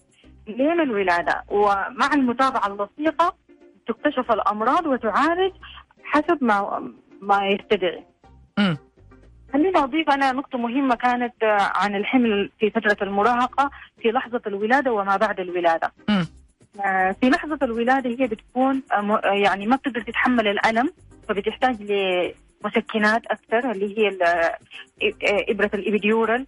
[0.47, 1.43] لين الولادة.
[1.49, 3.36] ومع المتابعة اللصيقة
[3.88, 5.53] تكتشف الأمراض وتعالج
[6.03, 6.89] حسب ما
[7.21, 8.05] ما يستدعي.
[9.53, 13.69] خليني أضيف أنا نقطة مهمة كانت آه، عن الحمل في فترة المراهقة
[14.01, 15.91] في لحظة الولادة وما بعد الولادة.
[16.09, 16.27] مم.
[16.85, 20.89] آه، في لحظة الولادة هي بتكون آه، م- يعني ما بتقدر تتحمل الألم
[21.29, 24.53] فبتحتاج لمسكنات أكثر اللي هي ال-
[25.49, 26.45] إبرة الابيديورال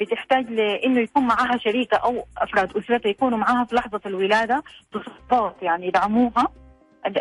[0.00, 5.86] بتحتاج لإنه يكون معها شريكة أو أفراد اسرتها يكونوا معها في لحظة الولادة تصفات يعني
[5.86, 6.48] يدعموها.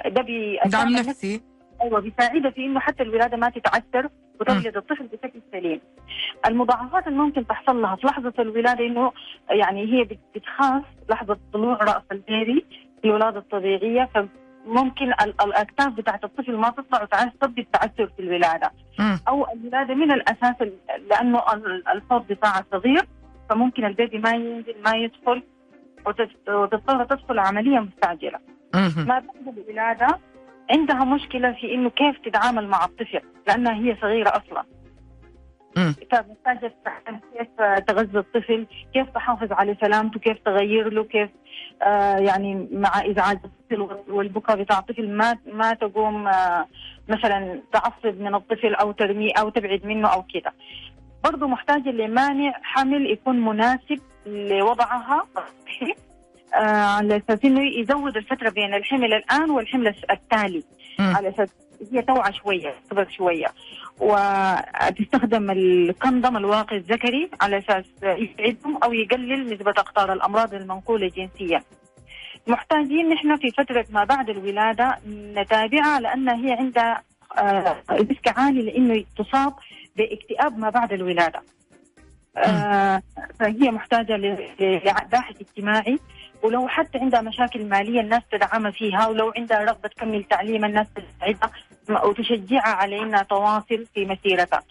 [0.06, 1.42] ده بي- دعم نفسي.
[1.82, 4.10] أيوه بيساعدها في إنه حتى الولادة ما تتعثر.
[4.52, 5.82] وتولد الطفل بشكل سليم.
[6.48, 9.12] المضاعفات اللي ممكن تحصل لها في لحظة الولادة إنه
[9.50, 12.66] يعني هي بت- بتخاف لحظة طلوع رأس البيبي
[13.02, 19.20] في الولادة الطبيعية فممكن ال- الأكتاف بتاعت الطفل ما تطلع وتعصب بالتعثر في الولادة مم.
[19.28, 20.78] أو الولادة من الأساس ال-
[21.10, 23.06] لأنه ال- الصوت بتاعها صغير
[23.50, 25.44] فممكن البيبي ما ينزل ما يدخل
[26.48, 28.40] وتضطر تدخل عملية مستعجلة.
[28.76, 28.92] مم.
[28.98, 29.04] ما
[29.46, 30.08] بعد الولادة
[30.72, 34.64] عندها مشكلة في إنه كيف تتعامل مع الطفل لأنها هي صغيرة أصلا.
[35.78, 35.96] مم.
[36.12, 37.48] فمحتاجة تتعلم كيف
[37.88, 41.30] تغذي الطفل كيف تحافظ على سلامته كيف تغير له كيف
[41.84, 46.68] آه يعني مع إزعاج الطفل والبكاء بتاع الطفل ما ما تقوم آه
[47.10, 50.54] مثلا تعصب من الطفل أو ترميه أو تبعد منه أو كده.
[51.24, 55.24] برضه محتاجة لمانع حمل يكون مناسب لوضعها.
[56.54, 60.64] على أساس إنه يزود الفترة بين الحمل الآن والحمل التالي
[61.00, 61.16] مم.
[61.16, 61.50] على أساس
[61.92, 63.48] هي توعى شوية تكبر شوية
[64.00, 71.64] وتستخدم الكندم الواقي الذكري على أساس يساعدهم أو يقلل نسبة أقطار الأمراض المنقولة جنسيا.
[72.48, 77.04] محتاجين نحن في فترة ما بعد الولادة نتابعها لأن هي عندها
[77.38, 79.54] آه، risk عالي لإنه تصاب
[79.98, 81.42] باكتئاب ما بعد الولادة.
[82.38, 83.02] آه،
[83.40, 84.18] فهي محتاجة
[84.60, 86.00] لباحث اجتماعي
[86.44, 91.52] ولو حتى عندها مشاكل مالية الناس تدعمها فيها ولو عندها رغبة تكمل تعليم الناس تساعدها
[92.06, 94.64] وتشجعها على انها تواصل في مسيرتها.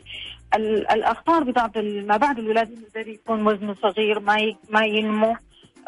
[0.56, 5.36] ال- الأخطار بتاعت ما بعد الولادة ده يكون وزنه صغير ما ما ينمو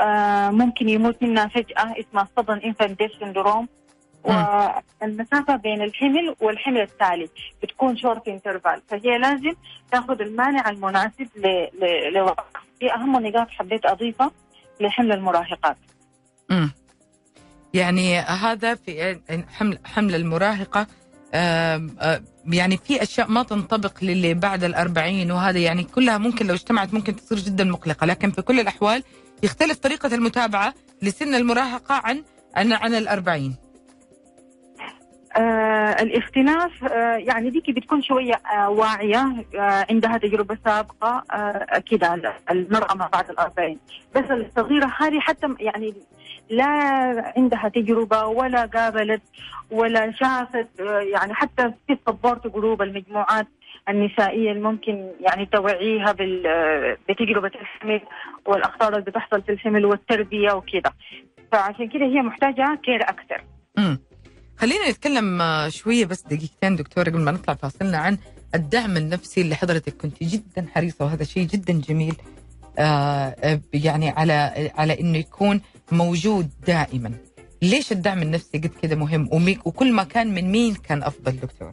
[0.01, 3.69] آه ممكن يموت منها فجأة اسمها sudden infant death syndrome
[4.25, 7.29] والمسافة بين الحمل والحمل التالي
[7.63, 9.53] بتكون short interval فهي لازم
[9.93, 12.45] تاخذ المانع المناسب ل- ل- لوضعها.
[12.81, 14.31] في أهم نقاط حبيت أضيفها
[14.81, 15.77] لحمل المراهقات.
[16.51, 16.71] مم.
[17.75, 20.15] يعني هذا في حمل حمل
[21.35, 26.55] آم، آه، يعني في أشياء ما تنطبق للي بعد الأربعين وهذا يعني كلها ممكن لو
[26.55, 29.03] اجتمعت ممكن تصير جدا مقلقة لكن في كل الأحوال
[29.43, 33.57] يختلف طريقة المتابعة لسن المراهقة عن عن عن الأربعين
[35.37, 42.35] آه الاختلاف آه يعني ديكي بتكون شوية آه واعية آه عندها تجربة سابقة آه كده
[42.51, 43.79] المرأة ما بعد الأربعين.
[44.15, 45.95] بس الصغيرة هذه حتى يعني
[46.51, 46.65] لا
[47.37, 49.23] عندها تجربة ولا قابلت
[49.71, 53.47] ولا شافت آه يعني حتى في support group المجموعات
[53.89, 56.15] النسائية اللي ممكن يعني توعيها
[56.47, 58.01] آه، بتجربة الحمل
[58.47, 60.91] والأخطار اللي بتحصل في الحمل والتربية وكده.
[61.53, 63.45] فعشان كده هي محتاجة كير أكثر.
[63.79, 63.99] مم.
[64.65, 68.19] خلينا نتكلم آه، شوية بس دقيقتين دكتور قبل ما نطلع فاصلنا عن
[68.55, 72.17] الدعم النفسي اللي حضرتك كنت جدا حريصة وهذا شيء جدا جميل
[72.79, 75.61] آه، آه، يعني على على إنه يكون
[75.93, 77.13] موجود دائما.
[77.63, 79.29] ليش الدعم النفسي قد كده مهم؟
[79.65, 81.73] وكل ما كان من مين كان أفضل دكتور؟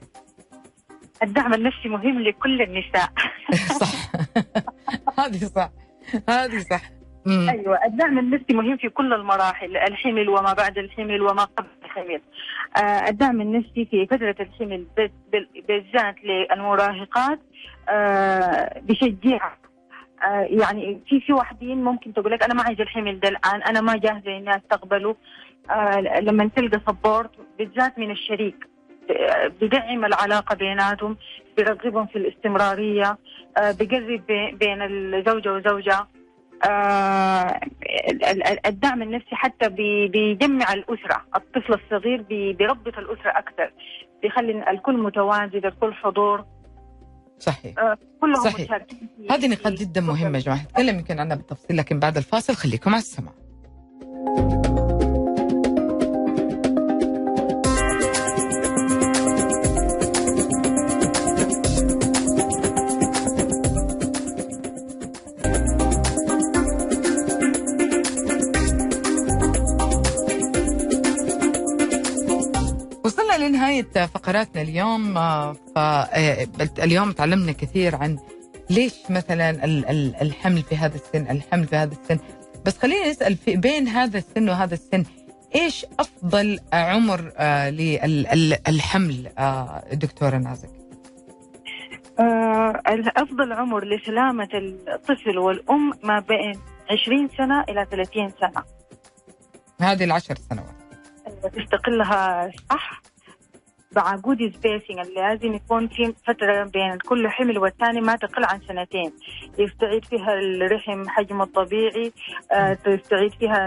[1.23, 3.10] الدعم النفسي مهم لكل النساء.
[3.82, 4.12] صح.
[5.19, 5.71] هذه صح.
[6.30, 6.82] هذه صح.
[7.25, 7.49] مم.
[7.49, 11.81] أيوه الدعم النفسي مهم في كل المراحل الحمل وما بعد الحمل وما قبل.
[11.97, 12.21] الحمل
[12.77, 17.39] آه الدعم النفسي في فترة الحمل بال- بال- بالذات للمراهقات
[17.89, 19.58] آه بيشجعها
[20.23, 23.82] آه يعني في في واحدين ممكن تقول لك أنا ما عايزه الحمل ده الآن أنا
[23.82, 25.15] ما جاهزة اني استقبله
[26.21, 28.67] لما تلقى سبورت بالذات من الشريك
[29.62, 31.17] بدعم العلاقة بيناتهم
[31.58, 33.17] بيرغبهم في الاستمرارية
[33.80, 35.99] بيقرب بي- بين الزوجة وزوجها.
[35.99, 36.20] آه، ال- ال-
[38.65, 43.74] الدعم النفسي حتى بي- بيجمع الأسرة الطفل الصغير بي- بيربط الأسرة أكثر
[44.21, 46.45] بيخلي الكل متواجد الكل حضور.
[47.39, 47.80] صحيح.
[47.80, 48.71] آه، كلهم صحيح.
[49.32, 50.62] هذه نقاط جدا مهمة يا جماعة.
[50.63, 53.32] نتكلم يمكن عنها بالتفصيل لكن بعد الفاصل خليكم على السمع
[73.82, 78.20] لنهاية فقراتنا اليوم آه، فاليوم تعلمنا كثير عن
[78.70, 82.20] ليش مثلا ال- ال- الحمل في هذا السن الحمل في هذا السن.
[82.65, 85.04] بس خلينا نسأل في بين هذا السن وهذا السن
[85.56, 90.70] إيش أفضل عمر آه للحمل آه دكتورة نازك؟
[92.20, 92.82] آه
[93.17, 94.50] أفضل عمر لسلامة
[94.94, 98.63] الطفل والأم ما بين 20 سنة إلى 30 سنة.
[99.82, 100.76] هذه العشر سنوات.
[101.56, 103.02] تستقلها صح
[103.95, 109.13] بعقود سبيسنج اللي لازم يكون في فترة بين كل حمل والثاني ما تقل عن سنتين.
[109.60, 112.12] يستعيد فيها الرحم حجمه الطبيعي
[112.51, 113.65] آه، تستعيد فيها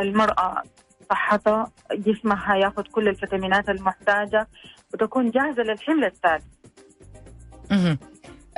[0.00, 0.62] المرأة
[1.10, 4.48] صحتها جسمها ياخذ كل الفيتامينات المحتاجة
[4.94, 6.44] وتكون جاهزة للحمل الثالث.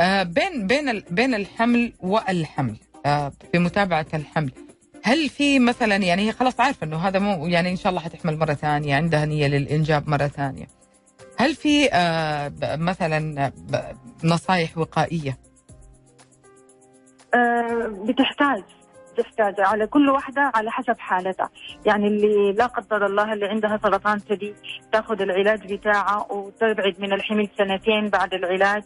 [0.00, 4.50] آه بين بين بين الحمل والحمل آه في متابعة الحمل
[5.04, 8.38] هل في مثلا يعني هي خلاص عارفة إنه هذا مو يعني إن شاء الله حتحمل
[8.38, 10.75] مرة ثانية عندها نية للإنجاب مرة ثانية.
[11.38, 13.52] هل في آه مثلا
[14.24, 15.38] نصائح وقائية؟
[17.34, 18.62] آه بتحتاج
[19.16, 21.50] تحتاج على كل واحدة على حسب حالتها.
[21.86, 24.54] يعني اللي لا قدر الله اللي عندها سرطان ثدي
[24.92, 28.82] تأخذ العلاج بتاعها وتبعد من الحمل سنتين بعد العلاج.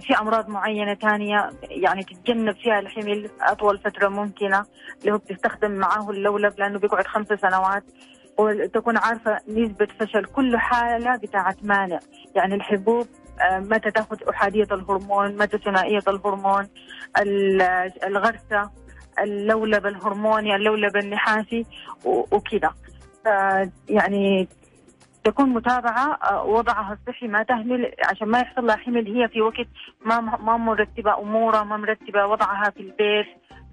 [0.00, 4.64] في أمراض معينة ثانية يعني تتجنب فيها الحمل أطول فترة ممكنة
[5.00, 7.84] اللي هو بتستخدم معاه اللولب لأنه بيقعد خمس سنوات.
[8.38, 11.98] وتكون عارفة نسبة فشل كل حالة بتاعت مانع.
[12.34, 13.06] يعني الحبوب
[13.40, 16.68] آه، متى تاخذ أحادية الهرمون متى ثنائية الهرمون
[18.06, 18.70] الغرسة
[19.20, 21.66] اللولب الهرموني اللولب النحاسي
[22.04, 22.74] وكذا.
[23.88, 24.48] يعني
[25.24, 29.66] تكون متابعة آه، وضعها الصحي ما تهمل عشان ما يحصل لها حمل هي في وقت
[30.04, 33.26] ما ما مرتبة أمورها ما مرتبة وضعها في البيت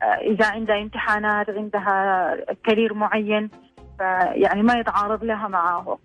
[0.04, 3.49] آه، إذا عندها امتحانات عندها كارير معين
[4.34, 5.99] يعني ما يتعارض لها معه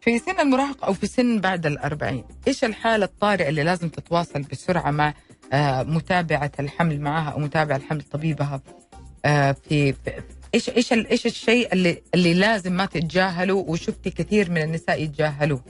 [0.00, 4.90] في سن المراهقة أو في سن بعد الأربعين إيش الحالة الطارئة اللي لازم تتواصل بسرعة
[4.90, 5.12] مع
[5.52, 8.60] آه، متابعة الحمل معها أو متابعة الحمل طبيبها
[9.24, 9.94] آه، في
[10.54, 15.60] إيش إيش إيش الشيء اللي اللي لازم ما تتجاهله وشفتي كثير من النساء يتجاهلوه؟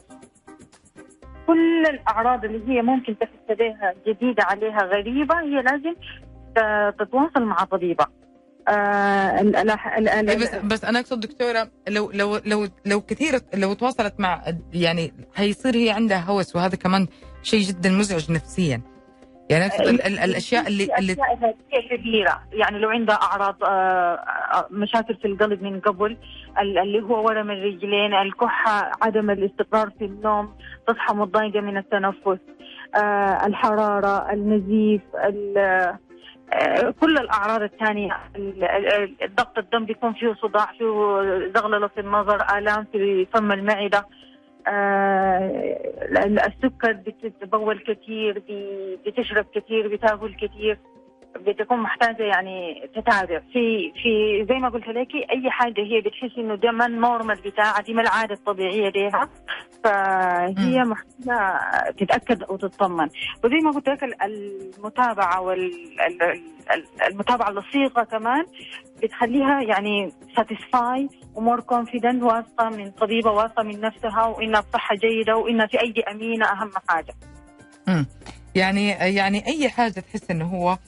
[1.46, 3.58] كل الأعراض اللي هي ممكن تحس
[4.06, 5.94] جديدة عليها غريبة هي لازم
[6.98, 8.06] تتواصل مع طبيبه.
[8.70, 9.42] آه
[10.22, 15.76] بس بس أنا أقصد دكتورة لو لو لو لو كثير لو تواصلت مع يعني حيصير
[15.76, 17.06] هي عندها هوس وهذا كمان
[17.42, 18.82] شيء جدا مزعج نفسيا.
[19.50, 19.88] يعني أقصد
[20.24, 21.16] الأشياء اللي اللي
[21.90, 23.68] كبيرة يعني لو عندها أعراض آه،
[24.54, 26.16] آه، مشاكل في القلب من قبل
[26.58, 30.54] اللي هو ورم الرجلين الكحة عدم الاستقرار في النوم
[30.88, 32.38] تصحى متضايقه من التنفس
[32.96, 35.02] آه، الحرارة النزيف
[37.00, 38.16] كل الأعراض الثانية
[39.36, 44.06] ضغط الدم بيكون فيه صداع فيه زغللة في النظر آلام في فم المعدة
[44.68, 45.76] آه
[46.46, 48.42] السكر بتتبول كثير
[49.06, 50.78] بتشرب كثير بتأكل كثير.
[51.36, 56.54] بتكون محتاجة يعني تتابع في في زي ما قلت لك أي حاجة هي بتحس إنه
[56.54, 59.28] ده ما ال normal بتاعها دي ما العادة الطبيعية ليها.
[59.84, 61.60] فهي محتاجة
[61.98, 63.08] تتأكد وتطمن
[63.44, 68.44] وزي ما قلت لك المتابعة والمتابعه اللصيقة كمان
[69.02, 75.36] بتخليها يعني satisfied و more confident واثقة من طبيبة واثقة من نفسها وإنها بصحة جيدة
[75.36, 77.14] وإنها في ايدي أمينة أهم حاجة.
[77.88, 78.06] امم
[78.54, 80.78] يعني يعني أي حاجة تحس إنه هو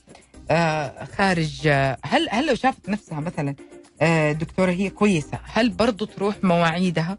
[1.18, 3.54] خارج آه هل هل لو شافت نفسها مثلا
[4.02, 7.18] آه دكتورة هي كويسة هل برضو تروح مواعيدها؟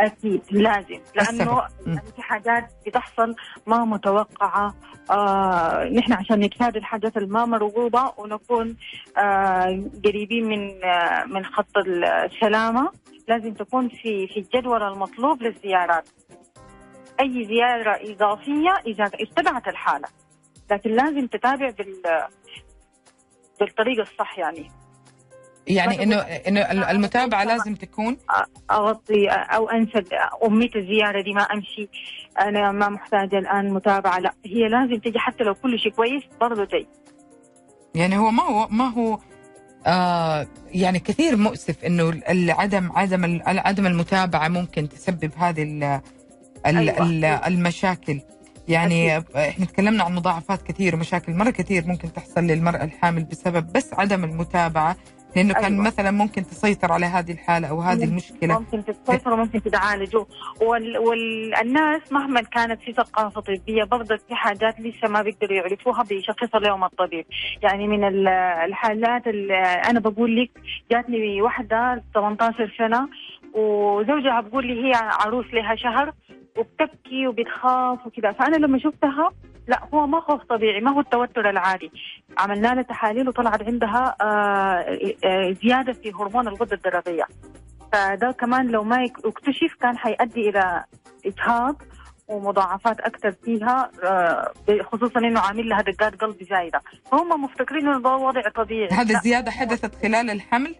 [0.00, 1.60] أكيد لازم لأنه
[2.16, 3.34] في حاجات بتحصل
[3.66, 4.74] ما متوقعة.
[5.10, 8.76] آه نحن عشان نتفادى الحاجات الما مرغوبة ونكون
[9.18, 12.90] آه قريبين من آه من خط السلامة
[13.28, 16.08] لازم تكون في في الجدول المطلوب للزيارات.
[17.20, 20.08] أي زيارة إضافية إذا استدعت الحالة.
[20.70, 22.02] لكن لازم تتابع بال
[23.60, 24.70] بالطريقة الصح يعني.
[25.66, 28.16] يعني إنه إنه المتابعة لازم تكون؟
[28.70, 30.02] أغطي أو أنسى
[30.46, 31.88] اميت الزياره دي ما أمشي.
[32.40, 34.34] أنا ما محتاجة الآن متابعة لا.
[34.46, 36.86] هي لازم تجي حتى لو كل شيء كويس برضه تجي
[37.94, 39.18] يعني هو ما هو ما هو
[39.86, 46.00] آه يعني كثير مؤسف إنه عدم عدم عدم المتابعة ممكن تسبب هذه ال
[46.66, 47.46] أيوة.
[47.46, 48.20] المشاكل.
[48.68, 49.36] يعني أكيد.
[49.36, 54.24] إحنا تكلمنا عن مضاعفات كثير ومشاكل مرة كثير ممكن تحصل للمرأة الحامل بسبب بس عدم
[54.24, 54.96] المتابعة
[55.36, 55.68] لأنه أيوة.
[55.68, 60.16] كان مثلا ممكن تسيطر على هذه الحالة أو هذه المشكلة ممكن تسيطر وممكن تتعالج
[60.60, 60.98] وال...
[60.98, 66.84] والناس مهما كانت في ثقافة طبية برضه في حاجات لسه ما بيقدروا يعرفوها بيشخصها لهم
[66.84, 67.26] الطبيب
[67.62, 68.28] يعني من
[68.68, 70.50] الحالات اللي أنا بقول لك
[70.90, 73.08] جاتني واحدة 18 سنة
[73.54, 76.12] وزوجها بقول لي هي عروس لها شهر
[76.58, 78.32] وبتبكي وبتخاف وكذا.
[78.32, 79.30] فأنا لما شفتها
[79.68, 81.90] لا هو ما خوف طبيعي ما هو التوتر العادي.
[82.38, 84.24] عملنا لها تحاليل وطلعت عندها آه،
[85.24, 87.24] آه، زيادة في هرمون الغده الدرقية.
[87.92, 90.84] فده كمان لو ما اكتشف كان حيؤدي إلى
[91.26, 91.82] إجهاض
[92.28, 94.52] ومضاعفات أكثر فيها آه،
[94.82, 96.80] خصوصا إنه عامل لها دقات قلب زايدة.
[97.12, 98.88] فهم مفتكرين إنه ده وضع طبيعي.
[98.92, 100.74] هذا لا، الزيادة حدثت خلال الحمل؟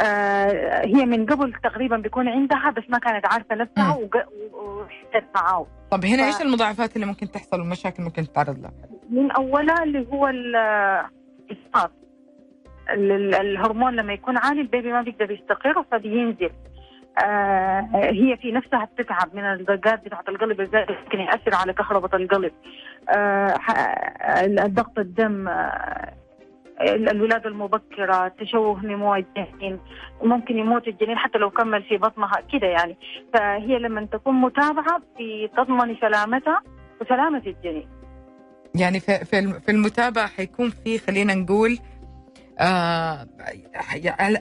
[0.00, 5.66] آه، هي من قبل تقريبا بيكون عندها بس ما كانت عارفة نفسها وحست معاه.
[5.90, 8.72] طب هنا ف- إيش المضاعفات اللي ممكن تحصل والمشاكل ممكن تتعرض لها؟
[9.10, 11.90] من أولها اللي هو الاسقاط
[12.90, 16.50] ال- ال- الهرمون لما يكون عالي البيبي ما بيقدر يستقر فبينزل
[17.24, 22.52] آه هي في نفسها بتتعب من الدقات بتاعت القلب الزايدة ممكن يأثر على كهرباء القلب.
[23.08, 23.54] آه
[24.44, 26.12] الضغط الدم آه
[26.80, 29.80] ال- الولادة المبكرة تشوه نمو الجنين
[30.22, 32.96] ممكن يموت الجنين حتى لو كمل في بطنها كده يعني.
[33.34, 36.62] فهي لما تكون متابعة بتضمن سلامتها
[37.00, 37.88] وسلامة الجنين.
[38.74, 41.78] يعني في في الم- في المتابعة حيكون في خلينا نقول
[42.60, 43.26] آه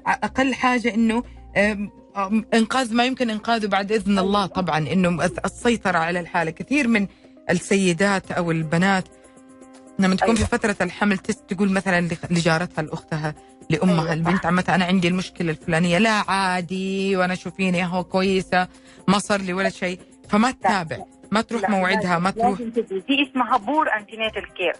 [0.08, 1.24] أقل حاجة إنه
[2.54, 6.52] إنقاذ ما يمكن إنقاذه بعد إذن الله طبعا إنه السيطره على الحالة.
[6.52, 7.08] كثير من
[7.50, 9.04] السيدات أو البنات
[10.00, 10.50] لما تكون في أيوة.
[10.50, 13.36] فترة الحمل تقول مثلا لجارتها لأختها
[13.70, 14.14] لأمها أيوة.
[14.14, 18.68] البنت عمتها أنا عندي المشكلة الفلانية لا عادي وأنا شوفيني هو كويسة
[19.08, 20.00] ما صار لي ولا شيء.
[20.30, 20.98] فما تتابع
[21.32, 22.62] ما تروح موعدها ما تروح.
[22.62, 24.74] دي اسمها poor antenatal care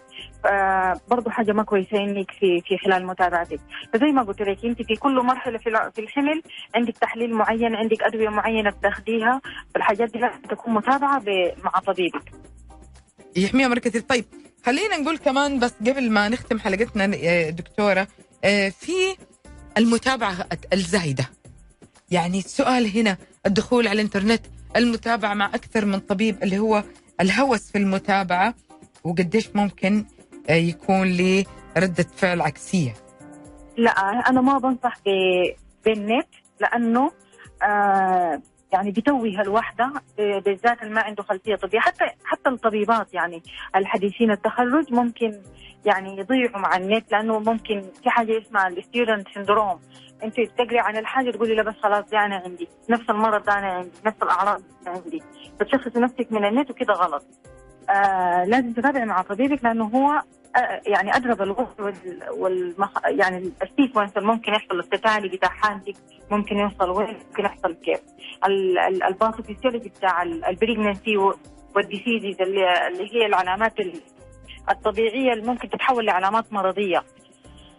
[1.08, 3.60] برضه حاجة ما كويسة إنك في في خلال متابعتك.
[3.92, 6.42] فزي ما قلت لك أنت في كل مرحلة في في الحمل
[6.74, 9.40] عندك تحليل معين عندك أدوية معينة بتاخديها.
[9.74, 11.22] فالحاجات دي لازم تكون متابعة
[11.64, 12.32] مع طبيبك.
[13.36, 14.24] يحميها كثير طيب
[14.66, 18.08] خلينا نقول كمان بس قبل ما نختم حلقتنا يا دكتورة
[18.44, 18.92] آه، في
[19.78, 21.30] المتابعة الزايدة.
[22.10, 24.40] يعني السؤال هنا الدخول على الإنترنت
[24.76, 26.84] المتابعة مع أكثر من طبيب اللي هو
[27.20, 28.54] الهوس في المتابعة
[29.04, 30.04] وقديش ممكن
[30.48, 31.46] آه، يكون لي
[31.76, 32.94] ردة فعل عكسية.
[33.76, 33.90] لا
[34.30, 34.94] أنا ما بنصح
[35.84, 36.28] بالنت
[36.60, 37.12] لأنه
[37.62, 38.42] آه
[38.74, 41.78] يعني بتوه الوحدة ب- بالذات اللي ما عنده خلفية طبية.
[41.80, 43.42] حتى حتى الطبيبات يعني
[43.76, 45.32] الحديثين التخرج ممكن
[45.86, 49.80] يعني يضيعوا مع النت لأنه ممكن في حاجة اسمها الستودنت سندروم
[50.24, 53.90] أنت تقري عن الحاجة تقولي لا بس خلاص ده أنا عندي نفس المرض أنا عندي
[54.06, 55.22] نفس الأعراض عندي.
[55.60, 57.24] فتشخصي نفسك من النت وكده غلط.
[57.90, 60.22] آه لازم تتابعي مع طبيبك لأنه هو آه،
[60.86, 61.68] يعني أدرى بالغش
[62.30, 62.74] وال.
[63.06, 65.94] يعني ال sequence ممكن يحصل التتالي بتاع حالتك
[66.30, 68.00] ممكن يوصل وين ممكن يحصل كيف
[68.46, 71.16] ال- ال- ال pathophysiology بتاع ال pregnancy
[71.76, 72.64] وال diseases اللي,
[73.12, 74.00] هي العلامات ال-
[74.70, 77.02] الطبيعية اللي ممكن تتحول لعلامات مرضية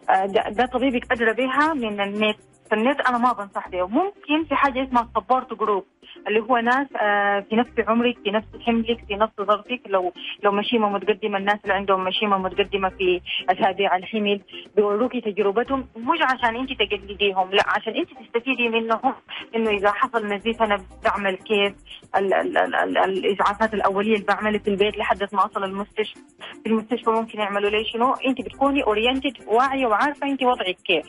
[0.10, 2.38] آه، ده طبيبك أدرى بها من النت
[2.72, 5.86] فالنت أنا ما بنصح به ممكن في حاجة اسمها support group
[6.28, 9.82] اللي هو ناس آه، في نفس عمرك في نفس حملك في نفس ظرفك.
[9.88, 10.14] لو
[10.44, 14.42] لو مشيمة متقدمة الناس اللي عندهم مشيمة متقدمة في أسابيع الحمل
[14.76, 15.88] بيوروكي تجربتهم.
[15.98, 19.14] مش عشان انت تقلديهم لا عشان انت تستفيدي منهم
[19.56, 21.74] إنه إذا حصل نزيف أنا بعمل كيف.
[22.16, 26.20] ال- ال- ال- ال- الاسعافات الأولية اللي بعملها في البيت لحد ما اوصل المستشفى.
[26.64, 31.06] في المستشفى ممكن يعملوا لي شنو؟ انت بتكوني oriented واعية وعارفة انت وضعك كيف.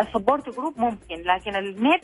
[0.00, 2.02] ال support group ممكن لكن النت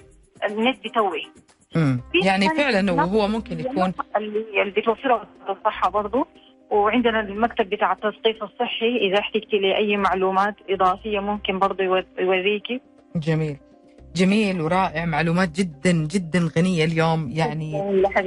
[1.74, 2.00] النت.
[2.12, 4.44] في يعني فعلا وهو ممكن يكون اللي
[4.88, 6.26] وزارة الصحة برضو.
[6.70, 12.80] وعندنا المكتب بتاع التثقيف الصحي إذا احتجتي لأي معلومات إضافية ممكن يور- يوريكي
[13.16, 13.56] جميل.
[14.16, 17.74] جميل ورائع معلومات جدا جدا غنية اليوم يعني.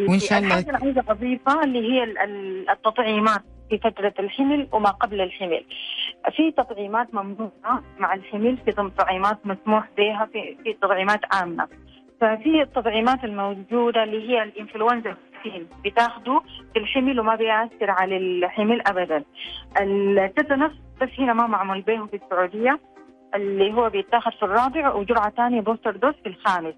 [0.09, 3.41] وإن شاء الله- عايزة أضيفها اللي هي ال- ال- التطعيمات.
[3.71, 5.63] في فترة الحمل وما قبل الحمل.
[6.35, 11.67] في تطعيمات ممنوعة مع الحمل في تطعيمات مسموح بها في في تطعيمات عامة.
[12.21, 16.41] ففي التطعيمات الموجودة اللي هي الإنفلونزا vaccine بتاخده
[16.73, 19.23] في الحمل وما بيأثر على الحمل أبدا.
[19.81, 20.71] ال tetanus
[21.01, 22.79] بس هنا ما معمول به في السعودية
[23.35, 26.75] اللي هو بيتاخد في الرابع وجرعة ثانية booster dose في الخامس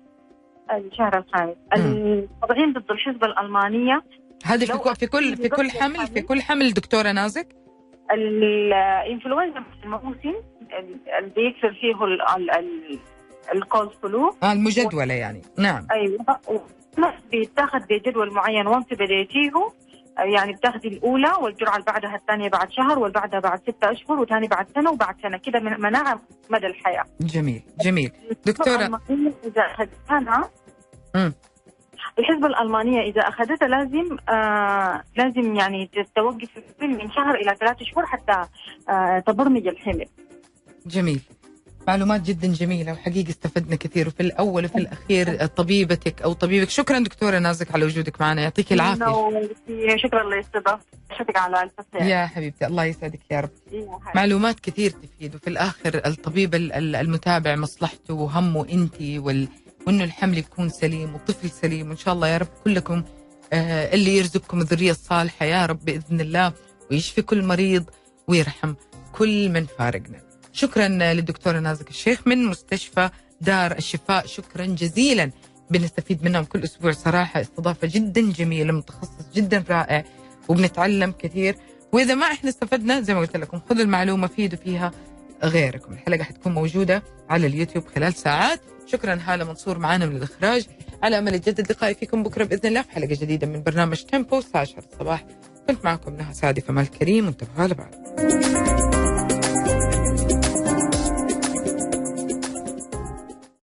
[0.72, 1.56] الشهر الخامس.
[1.76, 4.04] التطعيم ضد الحصبة الألمانية
[4.44, 7.48] هذه في, كل- في كل في كل حمل؟ في كل حمل دكتورة نازك؟
[8.12, 10.34] الإنفلونزا الموسم.
[11.20, 13.00] اللي بيكثر فيه ال- ال-
[14.04, 14.36] فلو.
[14.44, 15.41] آه المجدولة يعني.
[15.58, 15.88] نعم.
[15.91, 16.26] أيوه.
[17.32, 18.68] بيتاخذ بجدول معين.
[18.68, 19.52] وانت بديتيه
[20.18, 24.68] يعني بتاخذي الأولى والجرعة اللي بعدها الثانية بعد شهر والبعدها بعد ستة أشهر وثاني بعد
[24.76, 25.38] سنة وبعد سنة.
[25.38, 27.04] كده من- مناعة مدى الحياة.
[27.22, 28.12] جميل جميل.
[28.68, 30.50] الألمانية إذا اخذتها.
[32.20, 36.49] الحزب الألمانية إذا أخذتها لازم آه لازم يعني توقف
[36.82, 38.45] من شهر إلى ثلاثة شهور حتى
[38.89, 40.05] آه تبرمج الحمل.
[40.86, 41.20] جميل.
[41.88, 46.70] معلومات جدا جميلة وحقيقة استفدنا كثير وفي الأول وفي الأخير طبيبتك أو طبيبك.
[46.70, 49.05] شكرا دكتورة نازك على وجودك معنا يعطيك العافية.
[49.95, 50.84] شكرا للاستضافة.
[51.20, 53.49] شكرا على الفتح يا حبيبتي الله يسعدك يا رب.
[54.16, 59.47] معلومات كثير تفيد وفي الآخر الطبيب ال- ال- المتابع مصلحته وهمه أنت وال...
[59.88, 61.90] وإنه الحمل يكون سليم والطفل سليم.
[61.90, 63.04] وإن شاء الله يا رب كلكم
[63.54, 66.54] آه اللي يرزقكم الذرية الصالحة يا رب بإذن الله
[66.92, 67.86] ويشفي كل مريض
[68.28, 68.74] ويرحم
[69.12, 70.22] كل من فارقنا.
[70.54, 73.10] شكرا للدكتورة نازك الشيخ من مستشفى
[73.42, 74.28] دار الشفاء.
[74.28, 75.32] شكرا جزيلا.
[75.70, 77.42] بنستفيد منهم كل أسبوع صراحة.
[77.42, 80.06] استضافة جدا جميلة متخصص جدا رائع
[80.48, 81.56] وبنتعلم كثير.
[81.92, 84.92] وإذا ما إحنا استفدنا زي ما قلت لكم خذوا المعلومة فيدوا فيها
[85.44, 85.94] غيركم.
[85.94, 88.62] الحلقة حتكون موجودة على اليوتيوب خلال ساعات.
[88.88, 90.66] شكرا هالة منصور معنا من الإخراج.
[91.04, 94.62] على أمل يجدد لقائي فيكم بكرة بإذن الله في حلقة جديدة من برنامج تيمبو الساعة
[94.62, 95.26] 10 الصباح.
[95.68, 97.94] كنت معكم نهى سعدي في مال كريم وانتبهوا على بعض.